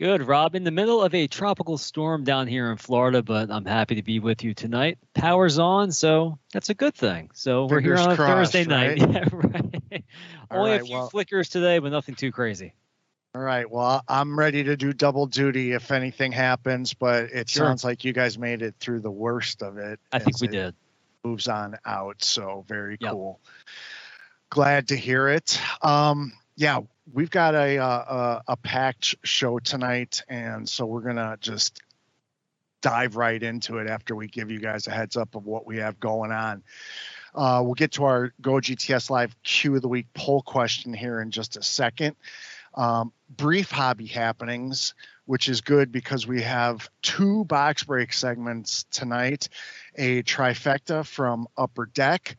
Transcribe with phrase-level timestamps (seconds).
[0.00, 0.54] Good, Rob.
[0.54, 4.02] In the middle of a tropical storm down here in Florida, but I'm happy to
[4.02, 4.96] be with you tonight.
[5.12, 7.28] Power's on, so that's a good thing.
[7.34, 8.98] So we're Fingers here on crossed, Thursday night.
[9.02, 9.10] right?
[9.12, 10.04] Yeah, right.
[10.50, 12.72] Only right, a few well- flickers today, but nothing too crazy.
[13.34, 13.70] All right.
[13.70, 17.66] Well, I'm ready to do double duty if anything happens, but it Sure.
[17.66, 20.00] sounds like you guys made it through the worst of it.
[20.10, 20.74] I think we did.
[21.24, 22.24] Moves on out.
[22.24, 23.12] So very Yep.
[23.12, 23.40] cool.
[24.48, 25.60] Glad to hear it.
[25.82, 26.80] Um, yeah,
[27.12, 31.82] we've got a, uh, a a packed show tonight, and so we're gonna just
[32.80, 35.78] dive right into it after we give you guys a heads up of what we
[35.78, 36.62] have going on.
[37.34, 41.20] Uh, we'll get to our Go GTS Live Q of the Week poll question here
[41.20, 42.16] in just a second.
[42.74, 44.94] Um, brief hobby happenings,
[45.26, 49.48] which is good because we have two box break segments tonight
[49.96, 52.36] a trifecta from Upper Deck.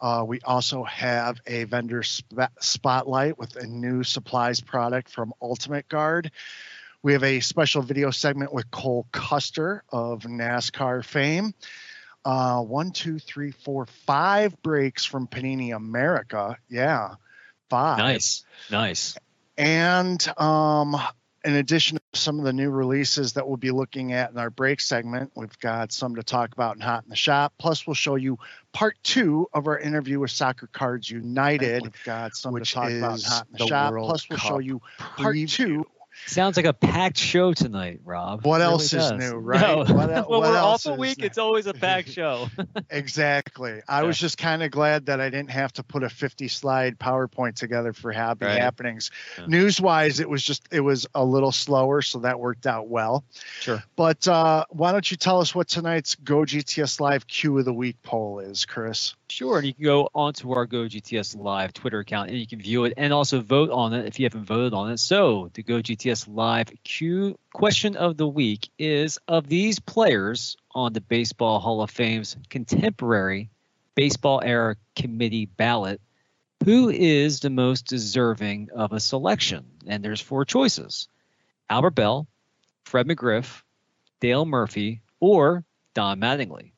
[0.00, 5.88] Uh, we also have a vendor sp- spotlight with a new supplies product from Ultimate
[5.88, 6.30] Guard.
[7.02, 11.54] We have a special video segment with Cole Custer of NASCAR fame.
[12.24, 16.56] Uh, one, two, three, four, five breaks from Panini America.
[16.68, 17.14] Yeah,
[17.70, 17.98] five.
[17.98, 19.16] Nice, nice.
[19.56, 20.96] And um,
[21.44, 24.50] in addition to some of the new releases that we'll be looking at in our
[24.50, 27.52] break segment, we've got some to talk about in Hot in the Shop.
[27.58, 28.38] Plus, we'll show you
[28.72, 31.82] part two of our interview with Soccer Cards United.
[31.82, 33.92] We've got some to talk about in Hot in the, the Shop.
[33.92, 35.84] World Plus, we'll show you part two.
[36.26, 38.44] Sounds like a packed show tonight, Rob.
[38.44, 39.12] What It really else is does.
[39.12, 39.60] new, right?
[39.60, 39.78] No.
[39.94, 41.24] What el- when what we're else off a week, new?
[41.26, 42.48] it's always a packed show.
[42.90, 43.80] Exactly.
[43.88, 46.98] I was just kind of glad that I didn't have to put a 50 slide
[46.98, 48.58] PowerPoint together for happy Right.
[48.58, 49.10] happenings.
[49.38, 49.46] Yeah.
[49.46, 52.02] News wise, it was just, it was a little slower.
[52.02, 53.24] So that worked out well.
[53.60, 53.82] Sure.
[53.96, 57.72] But uh, why don't you tell us what tonight's Go GTS Live Q of the
[57.72, 59.14] Week poll is, Chris?
[59.30, 62.60] Sure, and you can go onto our Go GTS Live Twitter account and you can
[62.60, 64.98] view it and also vote on it if you haven't voted on it.
[64.98, 70.94] So the Go GTS Live Q question of the week is: Of these players on
[70.94, 73.50] the Baseball Hall of Fame's contemporary
[73.94, 76.00] baseball era committee ballot,
[76.64, 79.66] who is the most deserving of a selection?
[79.86, 81.08] And there's four choices:
[81.68, 82.26] Albert Belle,
[82.86, 83.60] Fred McGriff,
[84.20, 86.72] Dale Murphy, or Don Mattingly.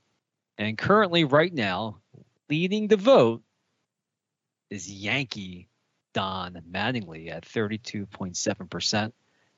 [0.59, 2.01] And currently, right now,
[2.49, 3.43] leading the vote
[4.71, 5.69] is Yankee
[6.15, 9.13] Don Mattingly at 32.7%.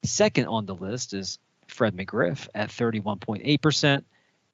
[0.05, 4.05] Second on the list is Fred McGriff at 31.8%.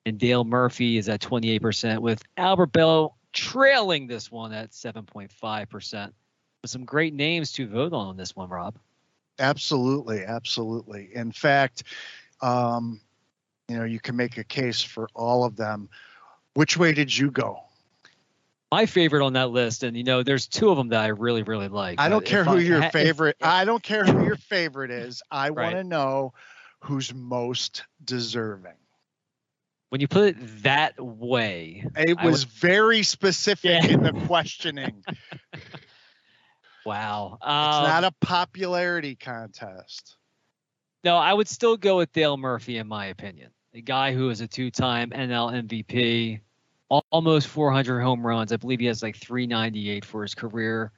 [0.07, 6.13] And Dale Murphy is at 28%, with Albert Belle trailing this one at 7.5%.
[6.63, 8.79] With some great names to vote on on this one, Rob.
[9.39, 10.25] Absolutely.
[10.25, 11.11] Absolutely.
[11.15, 11.85] In fact,
[12.41, 13.01] um,
[13.69, 15.89] you know, you can make a case for all of them.
[16.55, 17.61] Which way did you go?
[18.71, 21.43] My favorite on that list, and you know, there's two of them that I really,
[21.43, 21.99] really like.
[22.01, 23.37] I don't care who I your if- favorite.
[23.41, 25.23] I don't care who your favorite is.
[25.31, 25.65] I Right.
[25.65, 26.35] want to know
[26.81, 28.75] who's most deserving.
[29.89, 33.87] when you put it that way, It I was very specific Yeah.
[33.87, 35.03] in the questioning.
[36.85, 37.39] wow.
[37.41, 40.17] Um, not a popularity contest.
[41.05, 43.51] no, I would still go with Dale Murphy, in my opinion.
[43.75, 46.41] A guy who is a two-time NL MVP,
[46.89, 48.53] almost 400 home runs.
[48.53, 50.93] I believe he has like 398 for his career.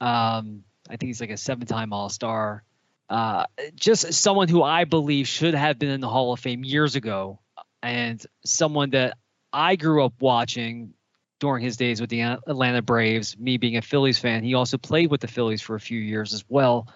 [0.00, 2.62] Um, I think he's like a seven-time All-Star.
[3.10, 3.44] Uh,
[3.74, 7.40] just someone who I believe should have been in the Hall of Fame years ago,
[7.82, 9.16] and someone that
[9.52, 10.94] I grew up watching
[11.40, 13.38] during his days with the Atlanta Braves.
[13.38, 16.34] Me being a Phillies fan, he also played with the Phillies for a few years
[16.34, 16.88] as well.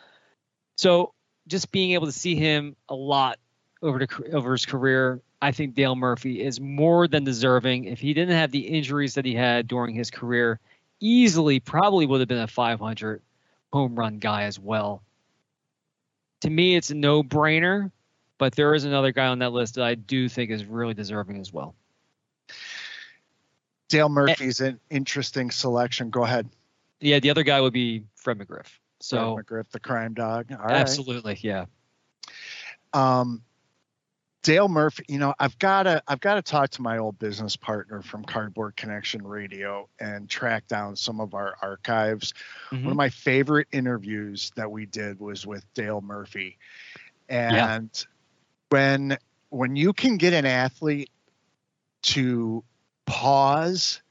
[0.76, 1.14] So
[1.46, 3.38] just being able to see him a lot
[3.80, 7.86] over the over his career, I think Dale Murphy is more than deserving.
[7.86, 10.60] If he didn't have the injuries that he had during his career,
[11.00, 13.20] easily probably would have been a 500
[13.72, 15.02] home run guy as well.
[16.42, 17.90] To me, it's a no-brainer,
[18.38, 21.40] but there is another guy on that list that I do think is really deserving
[21.40, 21.74] as well.
[23.88, 26.10] Dale Murphy's an interesting selection.
[26.10, 26.48] Go ahead.
[27.00, 28.68] Yeah, the other guy would be Fred McGriff.
[29.00, 30.52] So Fred McGriff, the crime dog.
[30.52, 30.76] All right.
[30.76, 31.64] absolutely, yeah.
[32.92, 33.42] Um,
[34.42, 37.54] Dale Murphy, you know, I've got to I've got to talk to my old business
[37.54, 42.34] partner from Cardboard Connection Radio and track down some of our archives.
[42.70, 42.82] Mhm.
[42.82, 46.58] One of my favorite interviews that we did was with Dale Murphy.
[47.28, 48.04] And
[48.70, 49.16] when
[49.50, 51.10] when you can get an athlete
[52.02, 52.64] to
[53.06, 54.02] pause,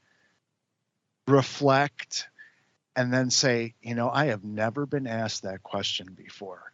[1.28, 2.28] reflect,
[2.96, 6.72] and then say, you know, I have never been asked that question before.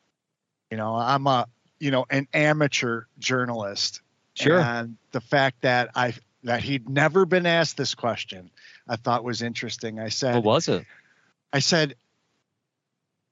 [0.70, 1.48] You know, I'm a,
[1.80, 4.00] you know, an amateur journalist.
[4.34, 4.60] Sure.
[4.60, 6.14] And the fact that I
[6.44, 8.50] that he'd never been asked this question,
[8.88, 9.98] I thought was interesting.
[9.98, 10.84] I said, What was it?
[11.52, 11.94] I said,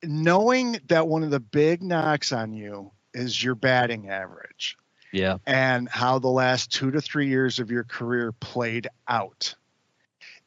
[0.03, 4.77] knowing that one of the big knocks on you is your batting average.
[5.13, 5.39] Yeah.
[5.47, 9.55] And how the last two to three years of your career played out.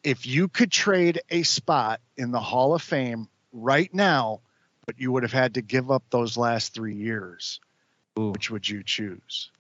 [0.04, 4.42] If you could trade a spot in the Hall of Fame right now,
[4.86, 7.60] but you would have had to give up those last three years,
[8.18, 8.32] Ooh.
[8.32, 9.52] which would you choose?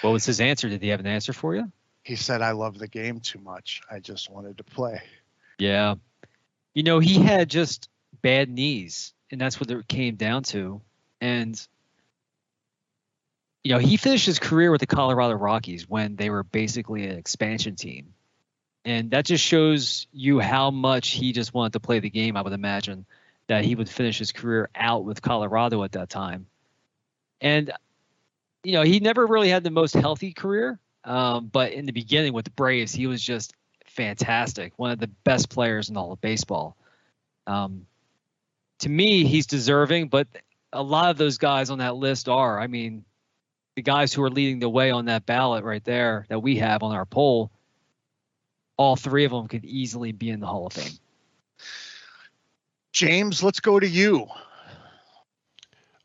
[0.00, 0.68] what was his answer?
[0.68, 1.70] Did he have an answer for you?
[2.02, 3.82] He said, I love the game too much.
[3.90, 5.02] I just wanted to play.
[5.58, 5.96] Yeah.
[6.74, 7.88] You know, he had just
[8.22, 10.80] bad knees, and that's what it came down to.
[11.20, 11.66] And
[13.66, 17.18] you know, he finished his career with the Colorado Rockies when they were basically an
[17.18, 18.14] expansion team.
[18.84, 22.42] And that just shows you how much he just wanted to play the game, I
[22.42, 23.06] would imagine,
[23.48, 26.46] that he would finish his career out with Colorado at that time.
[27.40, 27.72] And,
[28.64, 30.78] you know, he never really had the most healthy career.
[31.04, 33.54] Um, but in the beginning with the Braves, he was just
[33.86, 36.76] fantastic, one of the best players in all of baseball.
[37.46, 37.86] Um,
[38.80, 40.26] to me, he's deserving, but
[40.72, 42.60] a lot of those guys on that list are.
[42.60, 43.04] I mean,
[43.76, 46.82] the guys who are leading the way on that ballot right there that we have
[46.82, 47.50] on our poll,
[48.76, 50.98] all three of them could easily be in the Hall of Fame.
[52.96, 54.26] James, let's go to you.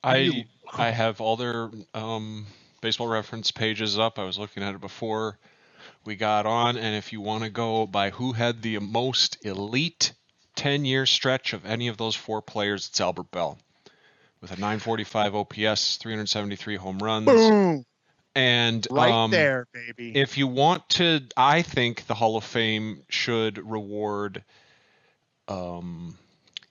[0.03, 0.45] I?
[0.73, 2.45] I have all their um,
[2.81, 4.19] baseball reference pages up.
[4.19, 5.37] I was looking at it before
[6.03, 10.11] we got on, and if you want to go by who had the most elite
[10.55, 13.57] 10 year stretch of any of those four players, it's Albert Belle
[14.41, 17.25] with a 945 OPS, 373 home runs.
[17.25, 17.85] Boom.
[18.35, 20.17] And right um, there, baby.
[20.17, 24.43] If you want to, I think the Hall of Fame should reward
[25.47, 26.17] um,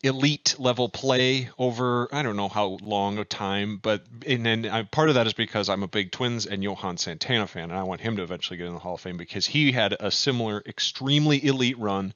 [0.02, 4.82] elite level play over I don't know how long a time, but and then I,
[4.82, 7.82] part of that is because I'm a big Twins and Johan Santana fan, and I
[7.82, 10.62] want him to eventually get in the Hall of Fame because he had a similar
[10.66, 12.14] extremely elite run.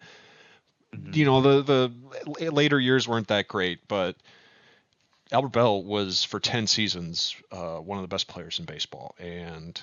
[0.95, 1.13] Mm-hmm.
[1.15, 1.63] You know, the
[2.27, 4.17] the later years weren't that great, but
[5.33, 9.81] Albert Belle was for 10 seasons uh, one of the best players in baseball, and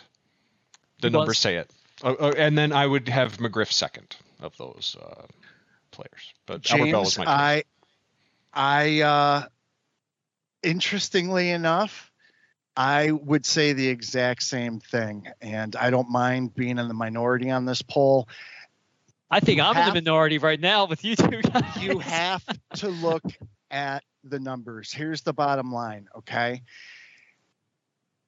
[1.02, 1.40] the he numbers was.
[1.40, 1.70] say it.
[2.04, 5.26] Uh, uh, and then I would have McGriff second of those uh,
[5.92, 7.26] players, but James, Albert Belle was my.
[7.28, 7.64] I,
[8.54, 9.46] I, uh,
[10.64, 12.12] interestingly enough,
[12.76, 17.50] I would say the exact same thing, and I don't mind being in the minority
[17.50, 18.28] on this poll.
[19.30, 21.78] I think you I'm have, in the minority right now with you two guys.
[21.82, 22.44] You have
[22.76, 23.24] to look
[23.70, 24.92] at the numbers.
[24.92, 26.64] Here's the bottom line, okay?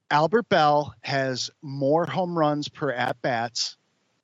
[0.09, 3.77] Albert Belle has more home runs per at bats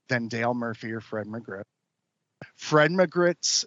[0.08, 1.64] than Dale Murphy or Fred McGriff.
[2.56, 3.66] Fred McGriff's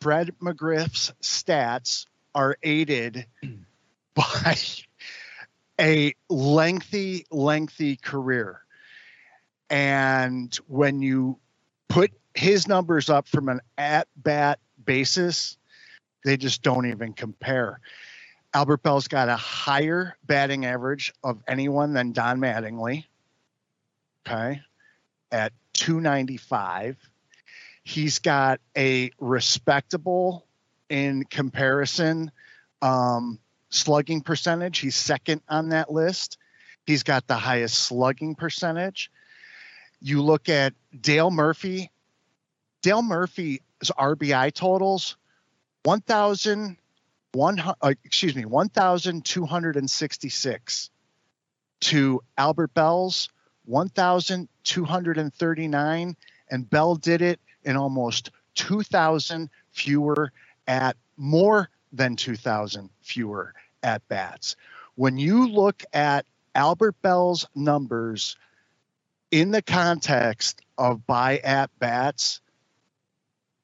[0.00, 3.26] Fred McGriff's stats are aided
[4.14, 4.56] by
[5.80, 8.60] a lengthy, lengthy career.
[9.68, 11.38] And when you
[11.88, 15.56] put his numbers up from an at bat basis,
[16.24, 17.80] they just don't even compare.
[18.54, 23.04] Albert Belle's got a higher batting average of anyone than Don Mattingly.
[24.26, 24.60] Okay.
[25.30, 26.96] At 295.
[27.86, 30.44] He's got a respectable
[30.88, 32.32] in comparison
[32.82, 33.38] um,
[33.70, 34.80] slugging percentage.
[34.80, 36.36] He's second on that list.
[36.84, 39.12] He's got the highest slugging percentage.
[40.00, 41.92] You look at Dale Murphy.
[42.82, 45.16] Dale Murphy's RBI totals
[45.84, 46.76] 1,000
[47.34, 50.90] one uh, excuse me 1266
[51.80, 53.28] to albert Belle's
[53.66, 56.16] 1239
[56.50, 60.32] and Belle did it in almost 2000 fewer
[60.66, 64.56] at more than 2000 fewer at bats
[64.94, 68.36] when you look at albert Belle's numbers
[69.30, 72.40] in the context of by at bats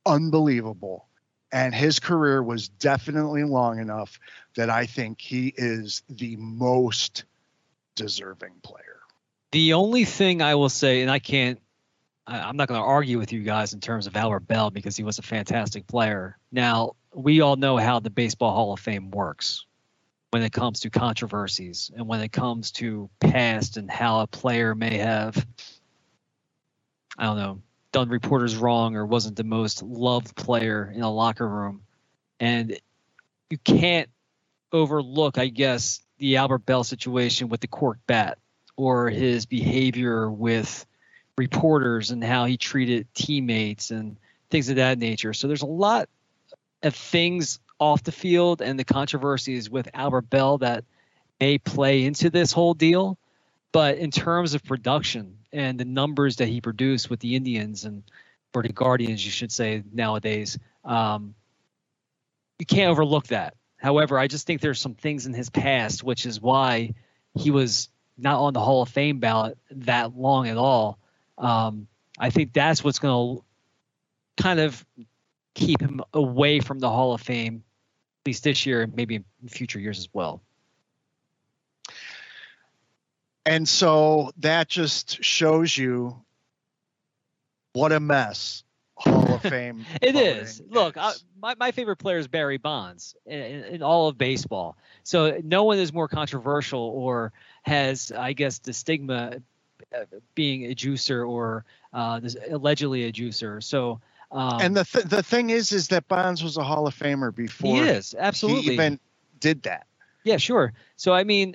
[0.04, 1.06] unbelievable
[1.52, 4.18] and his career was definitely long enough
[4.56, 7.24] that I think he is the most
[7.94, 9.00] deserving player.
[9.52, 11.60] The only thing I will say, and I can't,
[12.26, 15.02] I'm not going to argue with you guys in terms of Albert Belle because he
[15.02, 16.38] was a fantastic player.
[16.52, 19.66] Now, we all know how the Baseball Hall of Fame works
[20.30, 24.74] when it comes to controversies and when it comes to past and how a player
[24.74, 25.46] may have,
[27.18, 31.46] I don't know, done reporters wrong or wasn't the most loved player in a locker
[31.46, 31.82] room.
[32.40, 32.78] And
[33.50, 34.08] you can't
[34.72, 38.38] overlook, I guess, the Albert Belle situation with the cork bat
[38.76, 40.86] or his behavior with
[41.36, 44.16] reporters and how he treated teammates and
[44.50, 45.32] things of that nature.
[45.32, 46.08] So there's a lot
[46.82, 50.84] of things off the field and the controversies with Albert Belle that
[51.40, 53.18] may play into this whole deal.
[53.72, 58.02] But in terms of production and the numbers that he produced with the Indians and
[58.52, 61.34] for the Guardians, you should say nowadays, um,
[62.58, 63.54] you can't overlook that.
[63.78, 66.94] However, I just think there's some things in his past, which is why
[67.34, 70.98] he was not on the Hall of Fame ballot that long at all.
[71.38, 71.86] Um,
[72.18, 74.84] I think that's what's going to kind of
[75.54, 77.62] keep him away from the Hall of Fame,
[78.22, 80.42] at least this year and maybe in future years as well.
[83.44, 86.22] And so that just shows you
[87.72, 88.62] what a mess
[88.96, 89.84] Hall of Fame.
[90.02, 90.62] it is.
[90.68, 94.76] Look, I, my, my favorite player is Barry Bonds in, in, all of baseball.
[95.02, 99.38] So no one is more controversial or has, I guess, the stigma
[100.34, 103.62] being a juicer or uh, this, allegedly a juicer.
[103.62, 104.00] So.
[104.30, 107.34] Um, and the th- the thing is, is that Bonds was a Hall of Famer
[107.34, 109.00] before he is absolutely he even
[109.40, 109.86] did that.
[110.24, 110.72] Yeah, sure.
[110.96, 111.54] So I mean,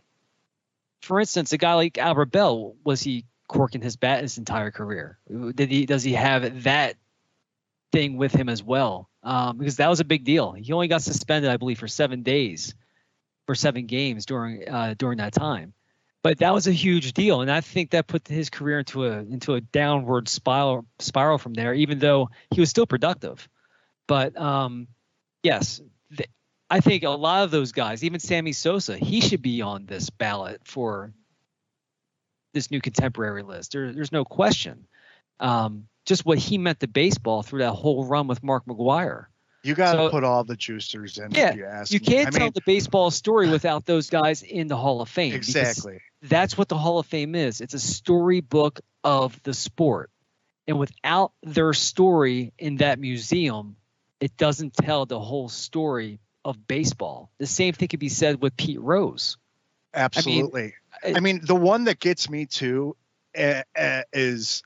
[1.02, 5.18] for instance, a guy like Albert Belle was he corking his bat his entire career?
[5.28, 6.98] Did he does he have that
[7.92, 10.54] thing with him as well um, because that was a big deal.
[10.54, 12.74] He only got suspended, I believe, for seven days,
[13.46, 15.74] for seven games during uh, during that time.
[16.28, 19.20] But that was a huge deal, and I think that put his career into a
[19.20, 21.74] into a downward spiral spiral from there.
[21.74, 23.48] Even though he was still productive,
[24.10, 24.90] but um,
[25.42, 25.80] yes,
[26.18, 26.30] th-
[26.70, 30.10] I think a lot of those guys, even Sammy Sosa, he should be on this
[30.10, 31.14] ballot for
[32.54, 33.72] this new contemporary list.
[33.72, 34.86] There, there's no question.
[35.40, 39.28] Um, just what he meant to baseball through that whole run with Mark McGwire.
[39.64, 41.32] You got to so, put all the juicers in.
[41.32, 45.02] Yeah, you, you can't tell mean, the baseball story without those guys in the Hall
[45.02, 45.34] of Fame.
[45.34, 46.00] Exactly.
[46.22, 47.62] That's what the Hall of Fame is.
[47.62, 50.10] It's a storybook of the sport,
[50.68, 53.76] and without their story in that museum,
[54.20, 57.30] it doesn't tell the whole story of baseball.
[57.38, 59.38] The same thing could be said with Pete Rose.
[59.94, 60.74] Absolutely.
[61.04, 62.96] I mean, I mean the one that gets me too
[63.38, 64.64] uh, uh, is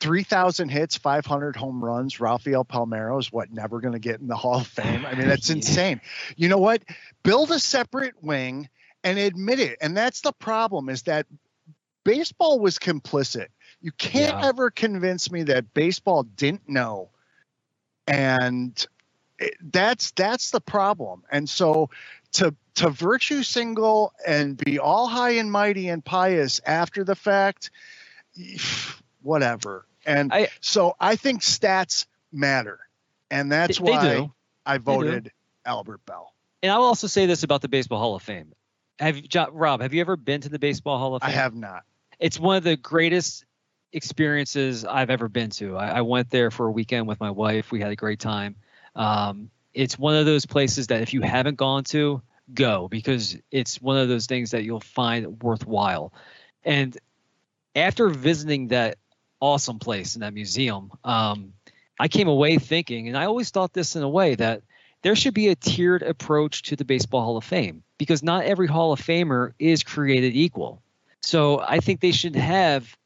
[0.00, 2.20] 3,000 hits, 500 home runs.
[2.20, 5.06] Rafael Palmeiro is what never going to get in the Hall of Fame.
[5.06, 6.00] I mean, that's insane.
[6.36, 6.82] You know what?
[7.22, 8.68] Build a separate wing
[9.04, 9.78] and admit it.
[9.80, 11.26] And that's the problem is that
[12.04, 13.48] baseball was complicit.
[13.80, 14.48] You can't yeah.
[14.48, 17.10] ever convince me that baseball didn't know.
[18.06, 18.86] And
[19.38, 21.24] it, that's that's the problem.
[21.30, 21.90] And so
[22.32, 27.70] to to virtue single and be all high and mighty and pious after the fact,
[29.22, 29.86] whatever.
[30.04, 32.80] And I, so I think stats matter.
[33.30, 34.30] And that's they, why they
[34.66, 35.30] I voted
[35.64, 36.32] Albert Belle.
[36.62, 38.52] And I'll also say this about the Baseball Hall of Fame.
[39.02, 39.20] Have
[39.52, 41.30] Rob, have you ever been to the Baseball Hall of Fame?
[41.30, 41.84] I have not.
[42.18, 43.44] It's one of the greatest
[43.92, 45.76] experiences I've ever been to.
[45.76, 47.72] I, I went there for a weekend with my wife.
[47.72, 48.56] We had a great time.
[48.94, 53.80] Um, it's one of those places that if you haven't gone to, go because it's
[53.80, 56.12] one of those things that you'll find worthwhile.
[56.64, 56.96] And
[57.74, 58.98] after visiting that
[59.42, 60.92] awesome place in that museum.
[61.04, 61.52] Um,
[61.98, 64.62] I came away thinking, and I always thought this in a way that
[65.02, 68.66] there should be a tiered approach to the Baseball Hall of Fame because not every
[68.66, 70.82] Hall of Famer is created equal.
[71.20, 72.96] So I think they should have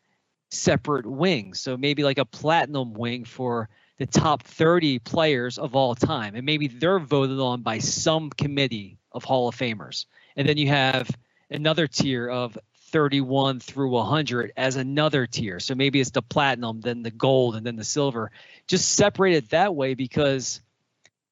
[0.50, 1.60] separate wings.
[1.60, 6.34] So maybe like a platinum wing for the top 30 players of all time.
[6.34, 10.04] And maybe they're voted on by some committee of Hall of Famers.
[10.36, 11.10] And then you have
[11.50, 12.58] another tier of
[12.90, 15.60] 31 through 100 as another tier.
[15.60, 18.30] So maybe it's the platinum, then the gold, and then the silver.
[18.66, 20.60] Just separate it that way because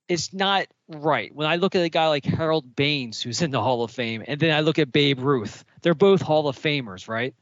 [0.08, 1.34] it's not right.
[1.34, 4.22] When I look at a guy like Harold Baines, who's in the Hall of Fame,
[4.26, 7.34] and then I look at Babe Ruth, they're both Hall of Famers, right?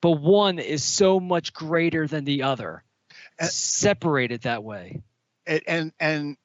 [0.00, 2.84] But one is so much greater than the other.
[3.38, 5.02] And, Separate it that way.
[5.46, 6.36] And, and and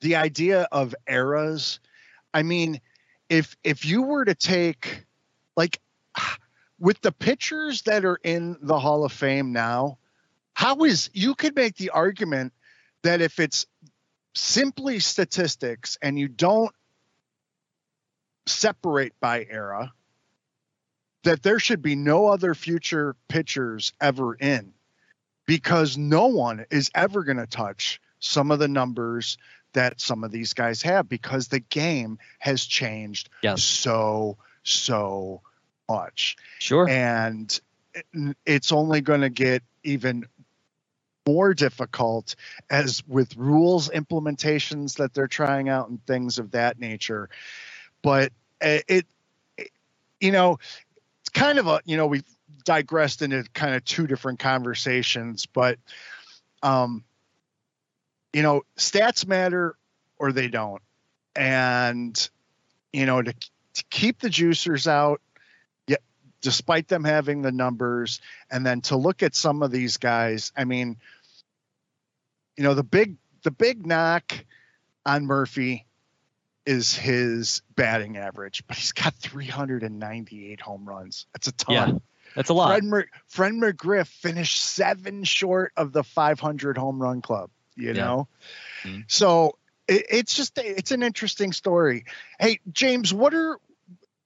[0.00, 1.80] the idea of eras,
[2.32, 2.80] I mean,
[3.28, 5.04] if if you were to take
[5.56, 5.80] like
[6.78, 9.98] with the pitchers that are in the Hall of Fame now,
[10.52, 12.52] how is you could make the argument
[13.02, 13.66] that if it's
[14.34, 16.74] simply statistics and you don't
[18.46, 19.92] separate by era,
[21.22, 24.74] that there should be no other future pitchers ever in
[25.46, 29.38] because no one is ever going to touch some of the numbers
[29.72, 33.62] that some of these guys have because the game has changed yes.
[33.62, 35.42] so so
[35.88, 36.36] much.
[36.58, 36.88] Sure.
[36.88, 37.60] And
[37.94, 40.26] eh, it's only going to get even
[41.26, 42.36] more difficult
[42.70, 47.28] as with rules implementations that they're trying out and things of that nature.
[48.02, 49.06] But it,
[49.56, 49.70] it
[50.20, 50.58] you know,
[51.20, 52.24] it's kind of a, you know, we've
[52.64, 55.78] digressed into kind of two different conversations, but,
[56.62, 57.04] um,
[58.32, 59.76] you know, stats matter
[60.18, 60.82] or they don't.
[61.36, 62.28] And,
[62.92, 65.20] you know, to, to keep the juicers out
[66.44, 68.20] despite them having the numbers.
[68.50, 70.98] And then to look at some of these guys, I mean,
[72.56, 74.44] you know, the big the big knock
[75.04, 75.86] on Murphy
[76.66, 81.26] is his batting average, but he's got 398 home runs.
[81.32, 81.74] That's a ton.
[81.74, 81.92] Yeah,
[82.36, 82.68] that's a lot.
[82.68, 87.50] Fred, Mer- Fred McGriff finished seven short of the 500 home run club.
[87.76, 87.92] You Yeah.
[88.04, 88.28] know,
[88.84, 89.04] Mhm.
[89.08, 89.58] so
[89.88, 92.04] it, it's just it's an interesting story.
[92.38, 93.58] Hey, James, what are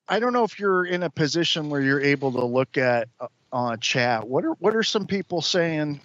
[0.08, 3.28] I don't know if you're in a position where you're able to look at uh,
[3.52, 4.26] on chat.
[4.26, 6.00] What are what are some people saying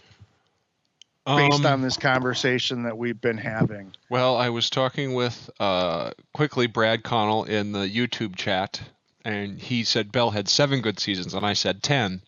[1.26, 3.96] based Um, on this conversation that we've been having?
[4.10, 8.82] Well, I was talking with uh, quickly Brad Connell in the YouTube chat,
[9.24, 12.22] and he said Belle had seven good seasons, and I said ten,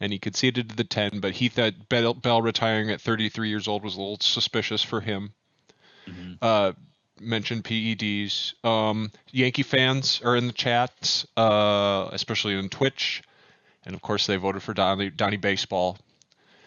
[0.00, 3.68] and he conceded to the ten, but he thought Belle, Belle retiring at 33 years
[3.68, 5.32] old was a little suspicious for him.
[6.06, 6.38] Mhm.
[6.42, 6.72] Uh,
[7.20, 8.54] mentioned PEDs.
[8.64, 13.22] Um, Yankee fans are in the chats, uh, especially on Twitch,
[13.84, 15.98] and of course they voted for Donnie, Donnie Baseball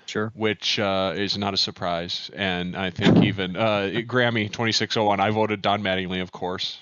[0.08, 0.32] Sure.
[0.36, 2.30] which uh, is not a surprise.
[2.36, 6.78] And I think even uh, Grammy 2601, I voted Don Mattingly, of course.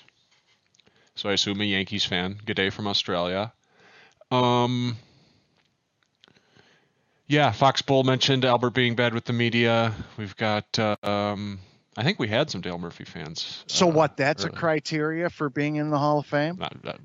[1.16, 2.36] So I assume a Yankees fan.
[2.44, 3.52] Good day from Australia.
[4.30, 4.96] Um,
[7.26, 9.94] yeah, Fox Bull mentioned Albert being bad with the media.
[10.18, 11.60] We've got, um,
[11.96, 13.64] I think we had some Dale Murphy fans.
[13.66, 14.16] So uh, what?
[14.16, 16.56] That's a criteria for being in the Hall of Fame.
[16.58, 16.98] Not, that,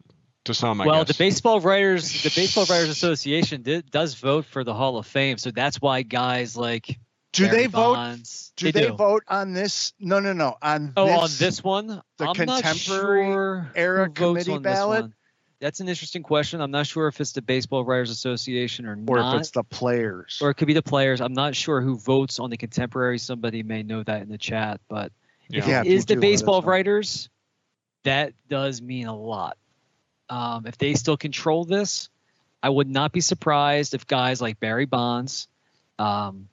[0.46, 1.16] to some, I well, guess.
[1.16, 5.38] the baseball writers, the Baseball Writers Association did, does vote for the Hall of Fame,
[5.38, 7.00] so that's why guys like
[7.34, 7.94] Do Barry they vote?
[7.94, 9.94] Bonds, Do they, vote on this?
[10.00, 10.56] No, no, no.
[10.62, 14.64] On Oh, this, on this one, the I'm not contemporary sure era votes committee on
[14.64, 15.12] this ballot?
[15.60, 15.66] One.
[15.66, 16.62] That's an interesting question.
[16.62, 19.64] I'm not sure if it's the Baseball Writers Association or, or not, if it's the
[19.64, 20.40] players.
[20.42, 21.22] or it could be the players.
[21.22, 23.20] I'm not sure who votes on the contemporary.
[23.20, 25.12] Somebody may know that in the chat, but
[25.50, 25.68] if Yeah.
[25.68, 27.30] Yeah, if you is the do, let us baseball writers,
[28.04, 29.58] that does mean a lot.
[30.30, 32.10] Um, if they still control this,
[32.62, 35.48] I would not be surprised if guys like Barry Bonds,
[35.98, 36.48] um,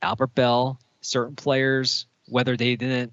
[0.00, 3.12] Albert Belle, certain players, whether they didn't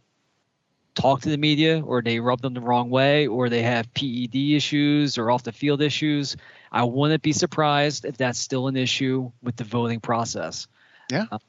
[0.96, 4.36] talk to the media or they rub them the wrong way or they have PED
[4.36, 6.36] issues or off the field issues,
[6.72, 10.68] I wouldn't be surprised if that's still an issue with the voting process.
[11.10, 11.26] Yeah.
[11.32, 11.40] Uh,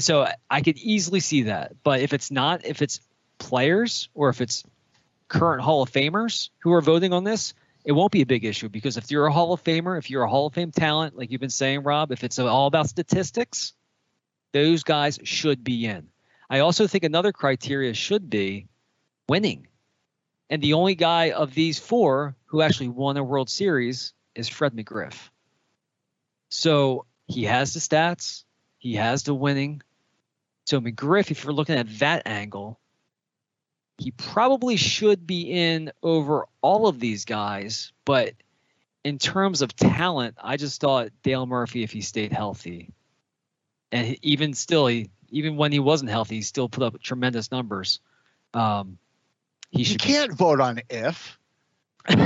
[0.00, 1.72] so I- I could easily see that.
[1.82, 3.00] But if it's not, if it's
[3.38, 4.64] players or if it's
[5.28, 8.68] current Hall of Famers who are voting on this, it won't be a big issue
[8.68, 11.30] because if you're a Hall of Famer, if you're a Hall of Fame talent, like
[11.30, 13.72] you've been saying, Rob, if it's all about statistics,
[14.52, 16.08] those guys should be in.
[16.50, 18.67] I also think another criteria should be
[19.28, 19.66] winning.
[20.50, 24.74] And the only guy of these four who actually won a World Series is Fred
[24.74, 25.14] McGriff.
[26.48, 28.44] So he has the stats,
[28.78, 29.82] he has the winning.
[30.64, 32.78] So McGriff, if you're looking at that angle,
[33.98, 37.92] he probably should be in over all of these guys.
[38.04, 38.34] But
[39.04, 42.92] in terms of talent, I just thought Dale Murphy, if he stayed healthy,
[43.90, 48.00] and even still, he, even when he wasn't healthy, he still put up tremendous numbers.
[48.54, 48.98] Um,
[49.70, 51.38] he you can't vote on if.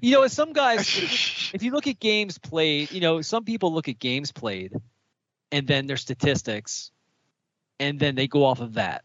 [0.00, 0.80] You know, some guys,
[1.52, 4.72] if you look at games played, you know, some people look at games played
[5.50, 6.92] and then their statistics
[7.80, 9.02] and then they go off of that.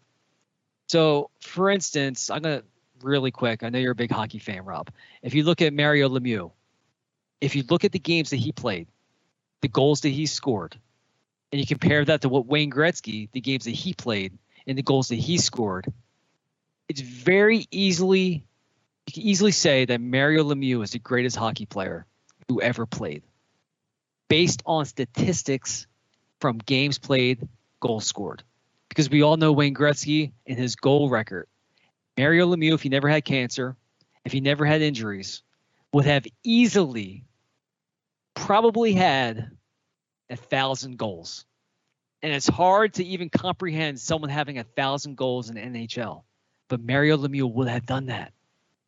[0.87, 2.65] So, for instance, I'm going to
[3.01, 4.91] really quick, I know you're a big hockey fan, Rob.
[5.23, 6.51] If you look at Mario Lemieux,
[7.41, 8.87] if you look at the games that he played,
[9.61, 10.77] the goals that he scored,
[11.51, 14.83] and you compare that to what Wayne Gretzky, the games that he played, and the
[14.83, 15.91] goals that he scored,
[16.87, 18.45] it's very easily
[19.07, 22.05] you can easily say that Mario Lemieux is the greatest hockey player
[22.47, 23.23] who ever played,
[24.29, 25.85] based on statistics
[26.39, 27.47] from games played,
[27.79, 28.43] goals scored.
[28.89, 31.47] Because we all know Wayne Gretzky and his goal record.
[32.17, 33.75] Mario Lemieux, if he never had cancer,
[34.23, 35.43] if he never had injuries,
[35.91, 37.25] would have easily,
[38.33, 39.51] probably had
[40.29, 41.45] a thousand goals.
[42.23, 46.23] And it's hard to even comprehend someone having a thousand goals in the NHL.
[46.67, 48.33] But Mario Lemieux would have done that.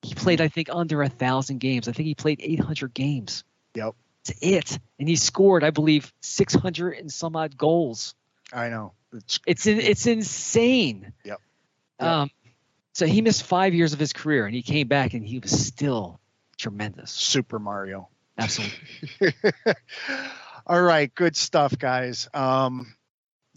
[0.02, 1.88] He played, I think, under a thousand games.
[1.88, 3.44] I think he played 800 games.
[3.76, 3.96] Yep.
[4.26, 4.80] That's it.
[5.00, 8.16] And he scored, I believe, 600 and some odd goals.
[8.54, 8.94] I know.
[9.14, 11.14] It's It's in, it's insane.
[11.24, 11.42] Yep.
[12.00, 12.32] Um,
[12.94, 15.52] so he missed five years of his career, and he came back, and he was
[15.52, 16.20] still
[16.58, 17.12] tremendous.
[17.12, 18.10] Super Mario.
[18.38, 18.78] Absolutely.
[20.68, 22.28] All right, good stuff, guys.
[22.34, 22.96] Um,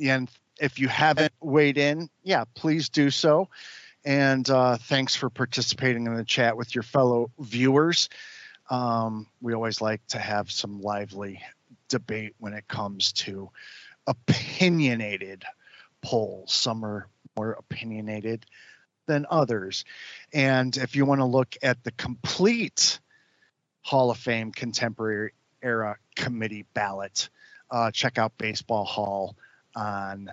[0.02, 0.30] and
[0.60, 3.48] if you haven't weighed in, yeah, please do so.
[4.04, 8.08] And uh, thanks for participating in the chat with your fellow viewers.
[8.70, 11.42] Um, we always like to have some lively
[11.88, 13.50] debate when it comes to
[14.06, 15.44] opinionated
[16.02, 16.52] polls.
[16.52, 18.46] Some are more opinionated
[19.06, 19.84] than others.
[20.32, 23.00] And if you want to look at the complete
[23.82, 25.32] Hall of Fame contemporary
[25.62, 27.28] era committee ballot,
[27.70, 29.36] uh, check out Baseball Hall
[29.74, 30.32] on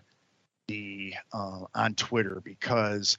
[0.67, 3.17] the uh, on Twitter because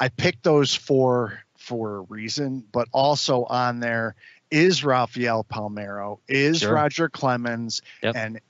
[0.00, 4.14] I picked those four for a reason, but also on there
[4.50, 6.72] is Rafael Palmeiro, is Sure.
[6.72, 8.16] Roger Clemens, Yep.
[8.16, 8.40] and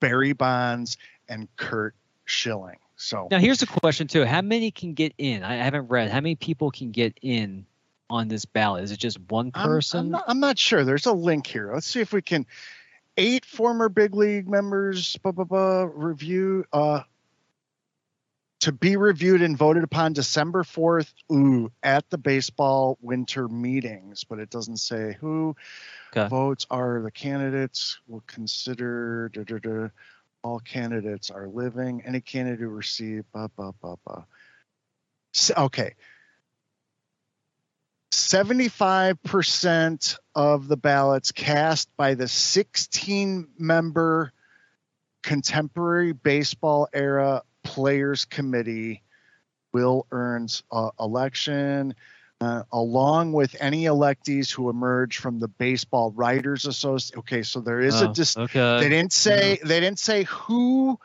[0.00, 0.96] Barry Bonds
[1.28, 2.78] and Curt Schilling.
[2.96, 5.42] So Now here's a question too: How many can get in?
[5.42, 6.10] I haven't read.
[6.10, 7.66] How many people can get in
[8.08, 8.84] on this ballot?
[8.84, 10.00] Is it just one I'm- person?
[10.00, 10.84] I'm, not, I'm not sure.
[10.84, 11.70] There's a link here.
[11.72, 12.46] Let's see if we can.
[13.16, 17.02] Eight former big league members, blah blah blah, review uh,
[18.64, 21.12] to be reviewed and voted upon December 4th.
[21.30, 25.54] Ooh, at the baseball winter meetings, but it doesn't say who.
[26.16, 26.26] Okay.
[26.28, 29.28] Votes are the candidates will consider.
[29.34, 29.88] duh, duh, duh.
[30.42, 32.00] all candidates are living.
[32.06, 33.30] Any candidate who received.
[33.32, 34.24] Blah, blah, blah, blah.
[35.34, 35.94] S- Okay.
[38.12, 44.32] 75% of the ballots cast by the 16 member
[45.22, 49.02] contemporary baseball era players committee
[49.72, 51.94] will earn uh, election
[52.40, 57.80] uh, along with any electees who emerge from the baseball writers association okay so there
[57.80, 58.78] is a Oh, dis- okay.
[58.80, 60.98] they didn't say they didn't say who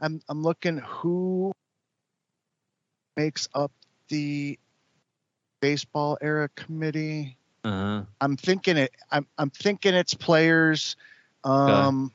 [0.00, 1.52] i'm i'm looking who
[3.16, 3.72] makes up
[4.08, 4.58] the
[5.60, 8.02] baseball era committee Uh-huh.
[8.20, 10.96] i'm thinking it i'm i'm thinking it's players
[11.44, 12.12] um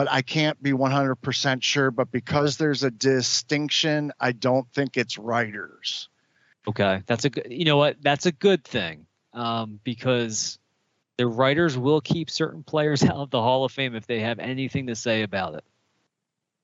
[0.00, 5.18] but i can't be 100% sure but because there's a distinction i don't think it's
[5.18, 6.08] writers
[6.68, 7.46] Okay, that's a good.
[7.50, 7.96] You know what?
[8.02, 10.58] That's a good thing um, because
[11.16, 14.38] the writers will keep certain players out of the Hall of Fame if they have
[14.38, 15.64] anything to say about it.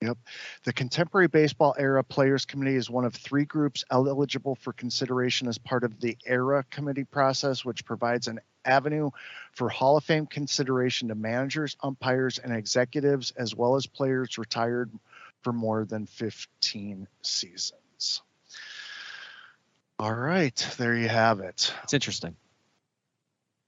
[0.01, 5.57] The Contemporary Baseball Era Players Committee is one of three groups eligible for consideration as
[5.57, 9.11] part of the ERA Committee process, which provides an avenue
[9.53, 14.91] for Hall of Fame consideration to managers, umpires, and executives, as well as players retired
[15.43, 18.23] for more than 15 seasons.
[19.99, 21.73] All right, there you have it.
[21.85, 22.37] It's interesting.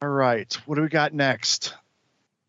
[0.02, 1.74] All right, what do we got next?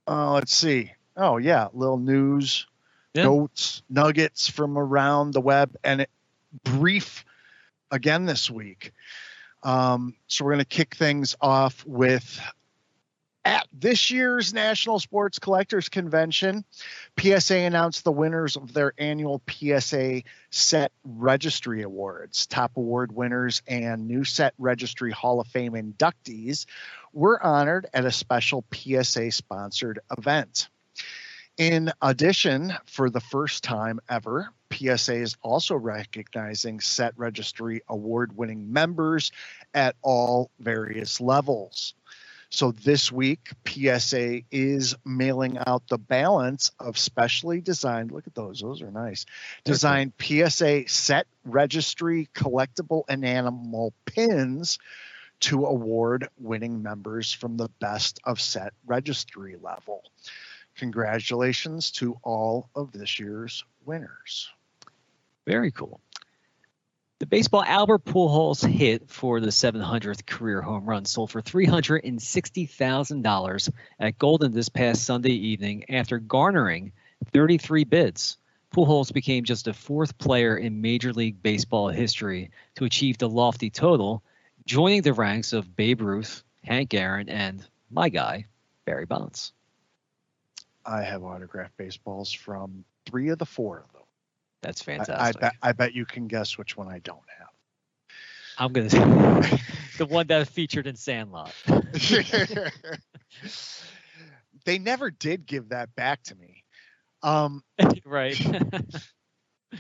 [0.06, 0.92] Uh, let's see.
[1.16, 2.68] Oh, yeah, little news
[3.14, 3.24] Yeah.
[3.24, 6.10] notes, nuggets from around the web, and it,
[6.64, 7.26] brief
[7.92, 8.94] again this week.
[9.64, 12.40] Um, so we're going to kick things off with
[13.46, 16.66] at this year's National Sports Collectors Convention,
[17.20, 22.48] PSA announced the winners of their annual PSA Set Registry Awards.
[22.48, 26.66] Top award winners and new Set Registry Hall of Fame inductees
[27.14, 30.70] were honored at a special PSA sponsored event.
[31.60, 38.72] In addition, for the first time ever, PSA is also recognizing Set Registry award winning
[38.72, 39.34] members
[39.74, 41.96] at all various levels.
[42.50, 48.62] So this week, PSA is mailing out the balance of specially designed, look at those,
[48.62, 49.26] those are nice,
[49.66, 54.80] designed PSA Set Registry collectible and animal pins
[55.42, 60.04] to award winning members from the best of set registry level.
[60.80, 64.50] Congratulations to all of this year's winners.
[65.46, 66.00] Very cool.
[67.20, 74.18] The baseball Albert Pujols hit for the 700th career home run sold for $360,000 at
[74.18, 76.94] Goldin this past Sunday evening after garnering
[77.34, 78.38] 33 bids.
[78.74, 83.70] Pujols became just the fourth player in Major League Baseball history to achieve the lofty
[83.70, 84.24] total,
[84.66, 88.46] joining the ranks of Babe Ruth, Hank Aaron, and my guy,
[88.86, 89.52] Barry Bonds.
[90.86, 94.02] I have autographed baseballs from three of the four of them.
[94.62, 95.34] That's I- I, fantastic.
[95.34, 97.50] bet I bet you can guess which one I don't have.
[98.58, 99.00] I'm gonna say
[99.98, 101.54] the one that featured in Sandlot.
[104.66, 106.64] they never did give that back to me.
[107.24, 107.64] Um,
[108.06, 108.40] right.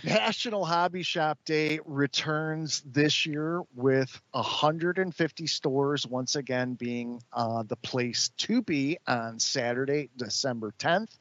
[0.04, 7.76] National Hobby Shop Day returns this year with 150 stores once again being uh, the
[7.78, 11.18] place to be on Saturday, December 10th.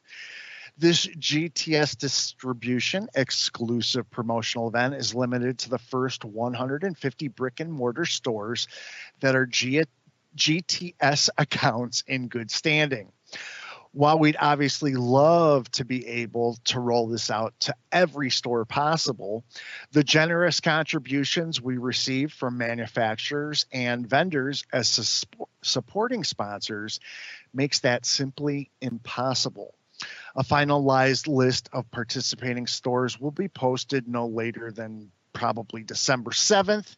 [0.77, 8.05] This GTS distribution exclusive promotional event is limited to the first 150 brick and mortar
[8.05, 8.67] stores
[9.19, 9.83] that are G-
[10.37, 13.11] GTS accounts in good standing
[13.91, 19.43] while we'd obviously love to be able to roll this out to every store possible,
[19.91, 25.25] the generous contributions we receive from manufacturers and vendors as
[25.63, 26.99] supporting sponsors
[27.53, 29.73] makes that simply impossible.
[30.35, 36.95] A finalized list of participating stores will be posted no later than probably December 7th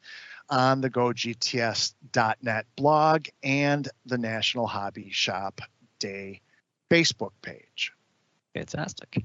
[0.49, 5.61] on the GoGTS.net blog and the National Hobby Shop
[5.97, 6.41] Day
[6.91, 7.93] Facebook page.
[8.53, 9.23] Fantastic.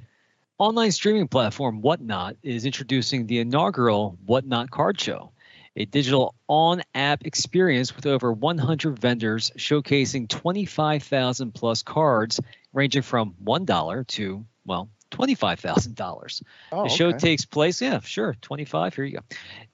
[0.58, 5.32] Online streaming platform Whatnot is introducing the inaugural Whatnot Card Show,
[5.74, 12.40] a digital on app experience with over 100 vendors showcasing 25,000 plus cards
[12.72, 16.42] ranging from $1 to, well, $25,000.
[16.70, 17.18] Oh, the show okay.
[17.18, 18.94] takes place, yeah, sure, 25.
[18.94, 19.24] Here you go.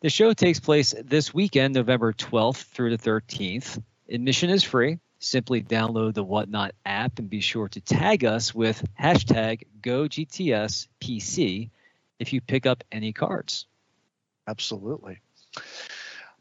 [0.00, 3.82] The show takes place this weekend, November 12th through the 13th.
[4.08, 4.98] Admission is free.
[5.22, 11.70] Simply download the Whatnot app and be sure to tag us with hashtag GoGTSPC
[12.18, 13.66] if you pick up any cards.
[14.48, 15.20] Absolutely.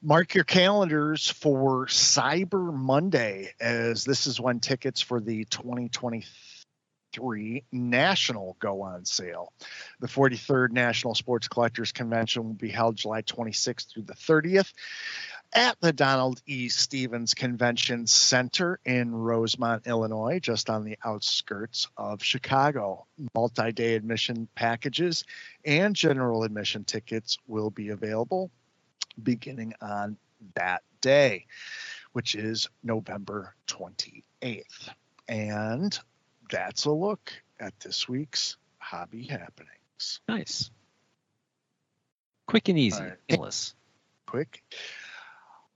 [0.01, 8.57] Mark your calendars for Cyber Monday, as this is when tickets for the 2023 National
[8.59, 9.53] go on sale.
[9.99, 14.73] The 43rd National Sports Collectors Convention will be held July 26th through the 30th
[15.53, 16.69] at the Donald E.
[16.69, 23.05] Stephens Convention Center in Rosemont, Illinois, just on the outskirts of Chicago.
[23.35, 25.25] Multi day admission packages
[25.65, 28.51] and general admission tickets will be available
[29.21, 30.17] beginning on
[30.55, 31.45] that day,
[32.13, 34.89] which is November 28th.
[35.27, 35.97] And
[36.49, 40.21] that's a look at this week's hobby happenings.
[40.27, 40.71] Nice.
[42.47, 43.01] Quick and easy.
[43.01, 43.17] Right.
[44.25, 44.63] Quick.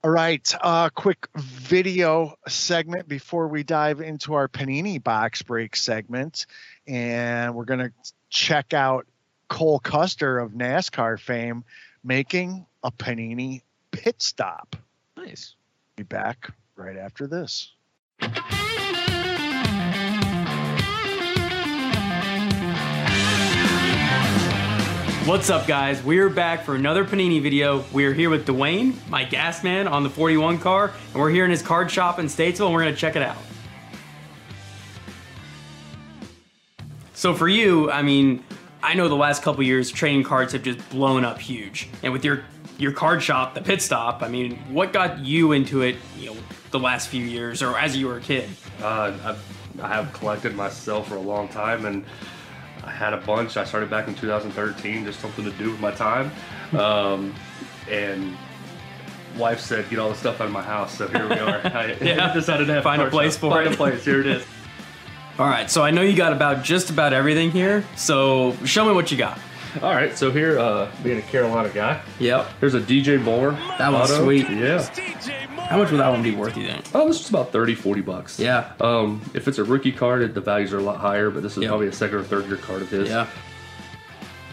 [0.06, 6.46] All right, uh, quick video segment before we dive into our Panini box break segment,
[6.86, 7.90] and we're gonna
[8.30, 9.08] check out
[9.48, 11.64] Cole Custer of NASCAR fame
[12.04, 14.76] making a Panini pit stop.
[15.18, 15.56] Nice.
[15.96, 17.74] Be back right after this.
[25.26, 26.04] What's up, guys?
[26.04, 27.84] We're back for another Panini video.
[27.92, 31.50] We're here with Dwayne, my gas man on the 41 car, and we're here in
[31.50, 33.38] his card shop in Statesville, and we're gonna check it out.
[37.16, 38.44] So for you, I mean,
[38.84, 42.24] I know the last couple years trading cards have just blown up huge, and with
[42.24, 42.44] your
[42.78, 45.96] your card shop, the pit stop, I mean, what got you into it?
[46.20, 46.38] You know,
[46.70, 48.48] the last few years, or as you were a kid?
[48.80, 52.06] Uh, I've, I have collected myself for a long time, and
[52.86, 53.58] I had a bunch.
[53.58, 56.32] I started back in 2013, just something to do with my time.
[56.74, 57.34] Um,
[57.90, 58.36] and
[59.38, 61.58] wife said, "Get all the stuff out of my house." So here we are.
[61.66, 62.34] I Yeah.
[62.34, 63.42] decided to have Find a place shop.
[63.42, 63.74] for Find it.
[63.74, 64.04] a place.
[64.04, 64.44] Here it is.
[65.38, 67.84] All right, so I know you got about just about everything here.
[67.96, 69.38] So show me what you got.
[69.84, 70.18] All right.
[70.18, 72.48] So here, uh, being a Carolina guy, Yep.
[72.62, 73.52] here's a DJ Moore.
[73.78, 74.50] That was sweet.
[74.50, 74.80] Yeah.
[75.70, 76.86] How much would that one be worth, you think?
[76.94, 78.40] Oh, this is about 30, 40 bucks.
[78.40, 78.72] Yeah.
[78.80, 81.58] Um, if it's a rookie card, it- the values are a lot higher, but this
[81.58, 81.70] is Yeah.
[81.70, 83.10] probably a second or third year card of his.
[83.10, 83.26] Yeah.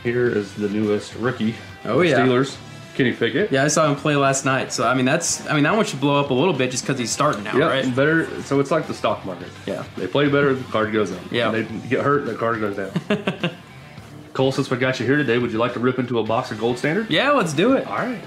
[0.02, 1.54] Here is the newest rookie.
[1.84, 2.20] Oh, yeah.
[2.20, 2.56] Steelers.
[2.94, 3.50] Kenny Pickett.
[3.50, 4.70] Yeah, I saw him play last night.
[4.70, 6.82] So I mean, that's I mean that one should blow up a little bit just
[6.84, 7.96] because he's starting now, Yeah, right?
[7.96, 8.26] better.
[8.42, 9.48] So it's like the stock market.
[9.64, 9.84] Yeah.
[9.96, 11.18] They play better, the card goes up.
[11.30, 11.50] Yeah.
[11.50, 12.90] They get hurt, the card goes down.
[14.34, 16.50] Cole, since we got you here today, would you like to rip into a box
[16.50, 17.10] of gold standard?
[17.10, 17.86] Yeah, let's do it.
[17.86, 18.18] All right.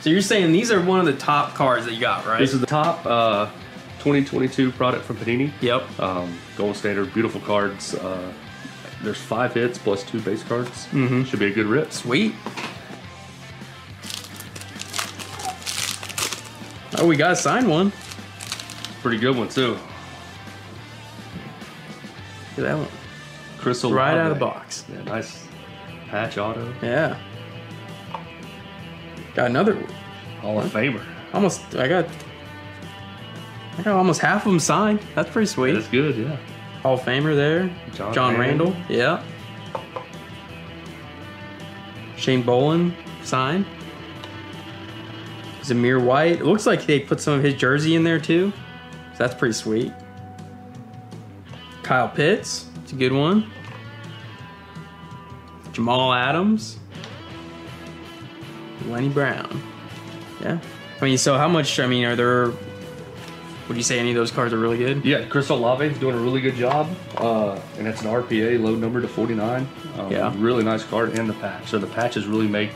[0.00, 2.38] So you're saying these are one of the top cards that you got, right?
[2.38, 3.46] This is the top uh,
[3.98, 5.52] 2022 product from Panini.
[5.60, 6.00] Yep.
[6.00, 7.94] Um, gold standard, beautiful cards.
[7.94, 8.32] Uh,
[9.02, 10.86] there's five hits plus two base cards.
[10.86, 11.24] Mm-hmm.
[11.24, 11.92] Should be a good rip.
[11.92, 12.34] Sweet.
[16.98, 17.92] Oh, we got a signed one.
[19.02, 19.72] Pretty good one too.
[19.72, 19.78] Look
[22.58, 22.88] at that one.
[23.58, 24.84] Crystal Right out of the box.
[24.90, 25.46] Yeah, nice
[26.08, 26.72] patch auto.
[26.82, 27.18] Yeah.
[29.34, 29.74] Got another.
[30.40, 31.04] Hall of Famer.
[31.32, 31.76] Almost.
[31.76, 32.06] I got.
[33.78, 35.00] I got almost half of them signed.
[35.14, 35.72] That's pretty sweet.
[35.72, 36.16] That's good.
[36.16, 36.36] Yeah.
[36.82, 37.70] Hall of Famer there.
[37.94, 38.72] John John Randle.
[38.72, 38.96] Randle.
[38.96, 39.22] Yeah.
[42.16, 43.64] Shane Bolin signed.
[45.62, 46.40] Zamir White.
[46.40, 48.52] It looks like they put some of his jersey in there too.
[49.12, 49.92] So that's pretty sweet.
[51.82, 52.66] Kyle Pitts.
[52.82, 53.50] It's a good one.
[55.72, 56.78] Jamal Adams.
[58.90, 59.62] Lenny Brown.
[60.40, 60.58] Yeah.
[61.00, 61.78] I mean, so how much?
[61.80, 62.52] I mean, are there?
[63.68, 65.04] Would you say any of those cards are really good?
[65.04, 68.74] Yeah, Chris Olave is doing a really good job, uh, and it's an RPA low
[68.74, 69.68] number to 49.
[69.98, 70.32] Um, Yeah.
[70.38, 71.68] really nice card and the patch.
[71.68, 72.70] So the patches really make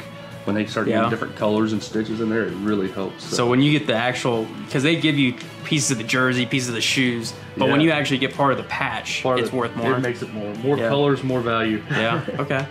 [0.45, 0.97] when they start Yeah.
[0.99, 3.25] getting different colors and stitches in there, it really helps.
[3.25, 6.69] So when you get the actual, because they give you pieces of the jersey, pieces
[6.69, 9.57] of the shoes, but when you actually get part of the patch, Part it's the-
[9.57, 9.95] worth more.
[9.97, 10.89] It makes it more, more Yeah.
[10.91, 11.83] colors, more value.
[11.91, 12.21] yeah.
[12.39, 12.65] Okay.